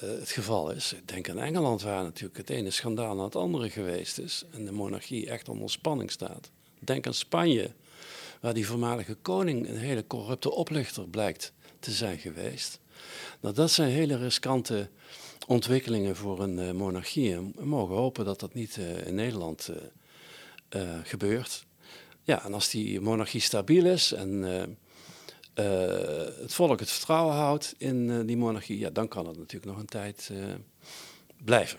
het 0.00 0.30
geval 0.30 0.70
is. 0.70 0.94
Denk 1.04 1.30
aan 1.30 1.38
Engeland, 1.38 1.82
waar 1.82 2.02
natuurlijk 2.02 2.36
het 2.36 2.50
ene 2.50 2.70
schandaal 2.70 3.14
na 3.14 3.24
het 3.24 3.36
andere 3.36 3.70
geweest 3.70 4.18
is 4.18 4.44
en 4.50 4.64
de 4.64 4.72
monarchie 4.72 5.30
echt 5.30 5.48
onder 5.48 5.70
spanning 5.70 6.10
staat. 6.10 6.50
Denk 6.78 7.06
aan 7.06 7.14
Spanje, 7.14 7.70
waar 8.40 8.54
die 8.54 8.66
voormalige 8.66 9.14
koning 9.14 9.68
een 9.68 9.78
hele 9.78 10.06
corrupte 10.06 10.50
oplichter 10.50 11.08
blijkt 11.08 11.52
te 11.78 11.90
zijn 11.90 12.18
geweest. 12.18 12.80
Nou, 13.40 13.54
dat 13.54 13.70
zijn 13.70 13.90
hele 13.90 14.16
riskante 14.16 14.88
ontwikkelingen 15.46 16.16
voor 16.16 16.42
een 16.42 16.58
uh, 16.58 16.70
monarchie. 16.70 17.36
we 17.36 17.64
mogen 17.64 17.94
hopen 17.94 18.24
dat 18.24 18.40
dat 18.40 18.54
niet 18.54 18.76
in 19.06 19.14
Nederland 19.14 19.70
gebeurt. 21.02 21.64
Ja, 22.22 22.44
en 22.44 22.54
als 22.54 22.70
die 22.70 23.00
monarchie 23.00 23.40
stabiel 23.40 23.86
is 23.86 24.12
en 24.12 24.44
het 26.40 26.54
volk 26.54 26.80
het 26.80 26.90
vertrouwen 26.90 27.34
houdt 27.34 27.74
in 27.78 28.26
die 28.26 28.36
monarchie, 28.36 28.78
ja, 28.78 28.90
dan 28.90 29.08
kan 29.08 29.26
het 29.26 29.38
natuurlijk 29.38 29.72
nog 29.72 29.78
een 29.78 29.86
tijd 29.86 30.30
blijven. 31.44 31.78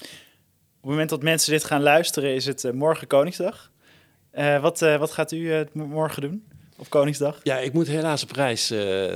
Op 0.00 0.84
het 0.84 0.90
moment 0.90 1.08
dat 1.08 1.22
mensen 1.22 1.52
dit 1.52 1.64
gaan 1.64 1.82
luisteren, 1.82 2.34
is 2.34 2.46
het 2.46 2.72
morgen 2.72 3.06
Koningsdag. 3.06 3.70
wat, 4.60 4.80
wat 4.80 5.10
gaat 5.10 5.32
u 5.32 5.66
morgen 5.72 6.22
doen? 6.22 6.46
Op 6.76 6.90
Koningsdag? 6.90 7.40
Ja, 7.42 7.58
ik 7.58 7.72
moet 7.72 7.86
helaas 7.86 8.22
op 8.22 8.30
reis 8.30 8.66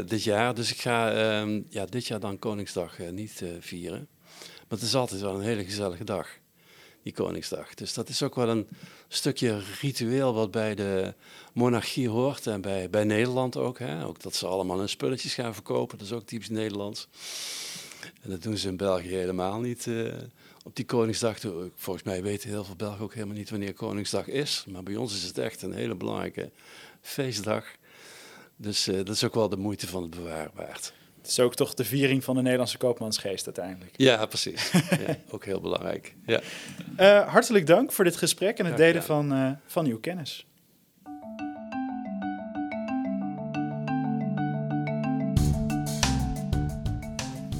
dit 0.07 0.23
jaar. 0.23 0.55
Dus 0.55 0.73
ik 0.73 0.81
ga 0.81 1.15
uh, 1.45 1.61
ja, 1.69 1.85
dit 1.87 2.07
jaar 2.07 2.21
dan 2.21 2.39
Koningsdag 2.39 2.99
niet 3.11 3.45
vieren. 3.61 4.09
Maar 4.69 4.81
het 4.81 4.83
is 4.89 4.95
altijd 4.95 5.21
wel 5.21 5.35
een 5.35 5.45
hele 5.45 5.65
gezellige 5.65 6.05
dag, 6.05 6.29
die 7.03 7.13
Koningsdag. 7.13 7.75
Dus 7.75 7.95
dat 7.95 8.09
is 8.09 8.23
ook 8.23 8.35
wel 8.35 8.49
een 8.49 8.69
stukje 9.09 9.63
ritueel 9.81 10.35
wat 10.35 10.51
bij 10.51 10.75
de 10.75 11.15
monarchie 11.53 12.09
hoort. 12.09 12.47
En 12.47 12.61
bij, 12.61 12.91
bij 12.91 13.05
Nederland 13.05 13.57
ook. 13.57 13.79
Hè? 13.79 14.07
Ook 14.07 14.23
dat 14.23 14.35
ze 14.35 14.47
allemaal 14.47 14.79
hun 14.79 14.89
spulletjes 14.89 15.35
gaan 15.35 15.55
verkopen. 15.55 15.99
Dat 15.99 16.07
is 16.07 16.13
ook 16.13 16.27
typisch 16.27 16.49
Nederlands. 16.49 17.09
En 18.23 18.31
dat 18.31 18.43
doen 18.43 18.57
ze 18.57 18.69
in 18.69 18.77
België 18.77 19.15
helemaal 19.15 19.61
niet 19.61 19.89
op 20.65 20.77
die 20.77 20.85
Koningsdag. 20.85 21.39
Volgens 21.75 22.05
mij 22.05 22.23
weten 22.23 22.49
heel 22.49 22.65
veel 22.65 22.77
Belgen 22.77 23.05
ook 23.05 23.15
helemaal 23.15 23.37
niet 23.37 23.51
wanneer 23.51 23.75
Koningsdag 23.75 24.27
is. 24.27 24.65
Maar 24.69 24.83
bij 24.83 24.97
ons 24.97 25.15
is 25.15 25.23
het 25.23 25.39
echt 25.39 25.63
een 25.63 25.73
hele 25.73 25.95
belangrijke 25.95 26.51
feestdag. 27.01 27.65
Dus 28.57 28.89
uh, 28.89 28.97
dat 28.97 29.09
is 29.09 29.25
ook 29.25 29.35
wel 29.35 29.49
de 29.49 29.57
moeite 29.57 29.87
van 29.87 30.03
het 30.03 30.11
bewaren 30.11 30.51
waard. 30.55 30.93
Het 31.23 31.31
is 31.31 31.41
ook 31.41 31.55
toch 31.55 31.75
de 31.75 31.85
viering 31.85 32.25
van 32.25 32.35
de 32.35 32.43
Nederlandse 32.43 32.79
koopmansgeest 32.79 33.47
uiteindelijk. 33.47 33.95
Ja, 33.97 34.27
precies. 34.27 34.71
ja, 34.73 35.17
ook 35.35 35.45
heel 35.45 35.61
belangrijk. 35.61 36.15
Ja. 36.27 36.41
Uh, 37.01 37.29
hartelijk 37.29 37.67
dank 37.67 37.93
voor 37.93 38.05
dit 38.05 38.17
gesprek 38.17 38.59
en 38.59 38.67
het 38.67 38.77
delen 38.77 39.03
van, 39.03 39.33
uh, 39.33 39.51
van 39.67 39.87
uw 39.87 40.01
kennis. 40.01 40.47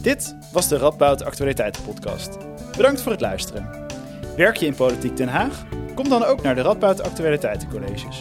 Dit 0.01 0.37
was 0.53 0.69
de 0.69 0.77
Radboud 0.77 1.23
Actualiteiten 1.23 1.83
podcast. 1.83 2.39
Bedankt 2.77 3.01
voor 3.01 3.13
het 3.13 3.21
luisteren. 3.21 3.87
Werk 4.37 4.57
je 4.57 4.67
in 4.67 4.75
Politiek 4.75 5.17
Den 5.17 5.29
Haag? 5.29 5.65
Kom 5.95 6.09
dan 6.09 6.25
ook 6.25 6.43
naar 6.43 6.55
de 6.55 6.63
Radboud 6.63 7.03
Actualiteitencolleges. 7.03 8.19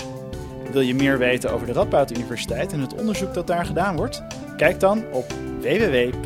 Wil 0.72 0.82
je 0.82 0.96
meer 0.96 1.18
weten 1.18 1.52
over 1.52 1.68
de 1.68 1.74
Radboud 1.74 2.12
Universiteit 2.12 2.74
en 2.74 2.80
het 2.80 2.94
onderzoek 2.94 3.34
dat 3.34 3.48
daar 3.48 3.66
gedaan 3.66 3.96
wordt? 3.96 4.24
Kijk 4.62 4.80
dan 4.80 5.04
op 5.12 5.26
www.ru.nl. 5.62 6.22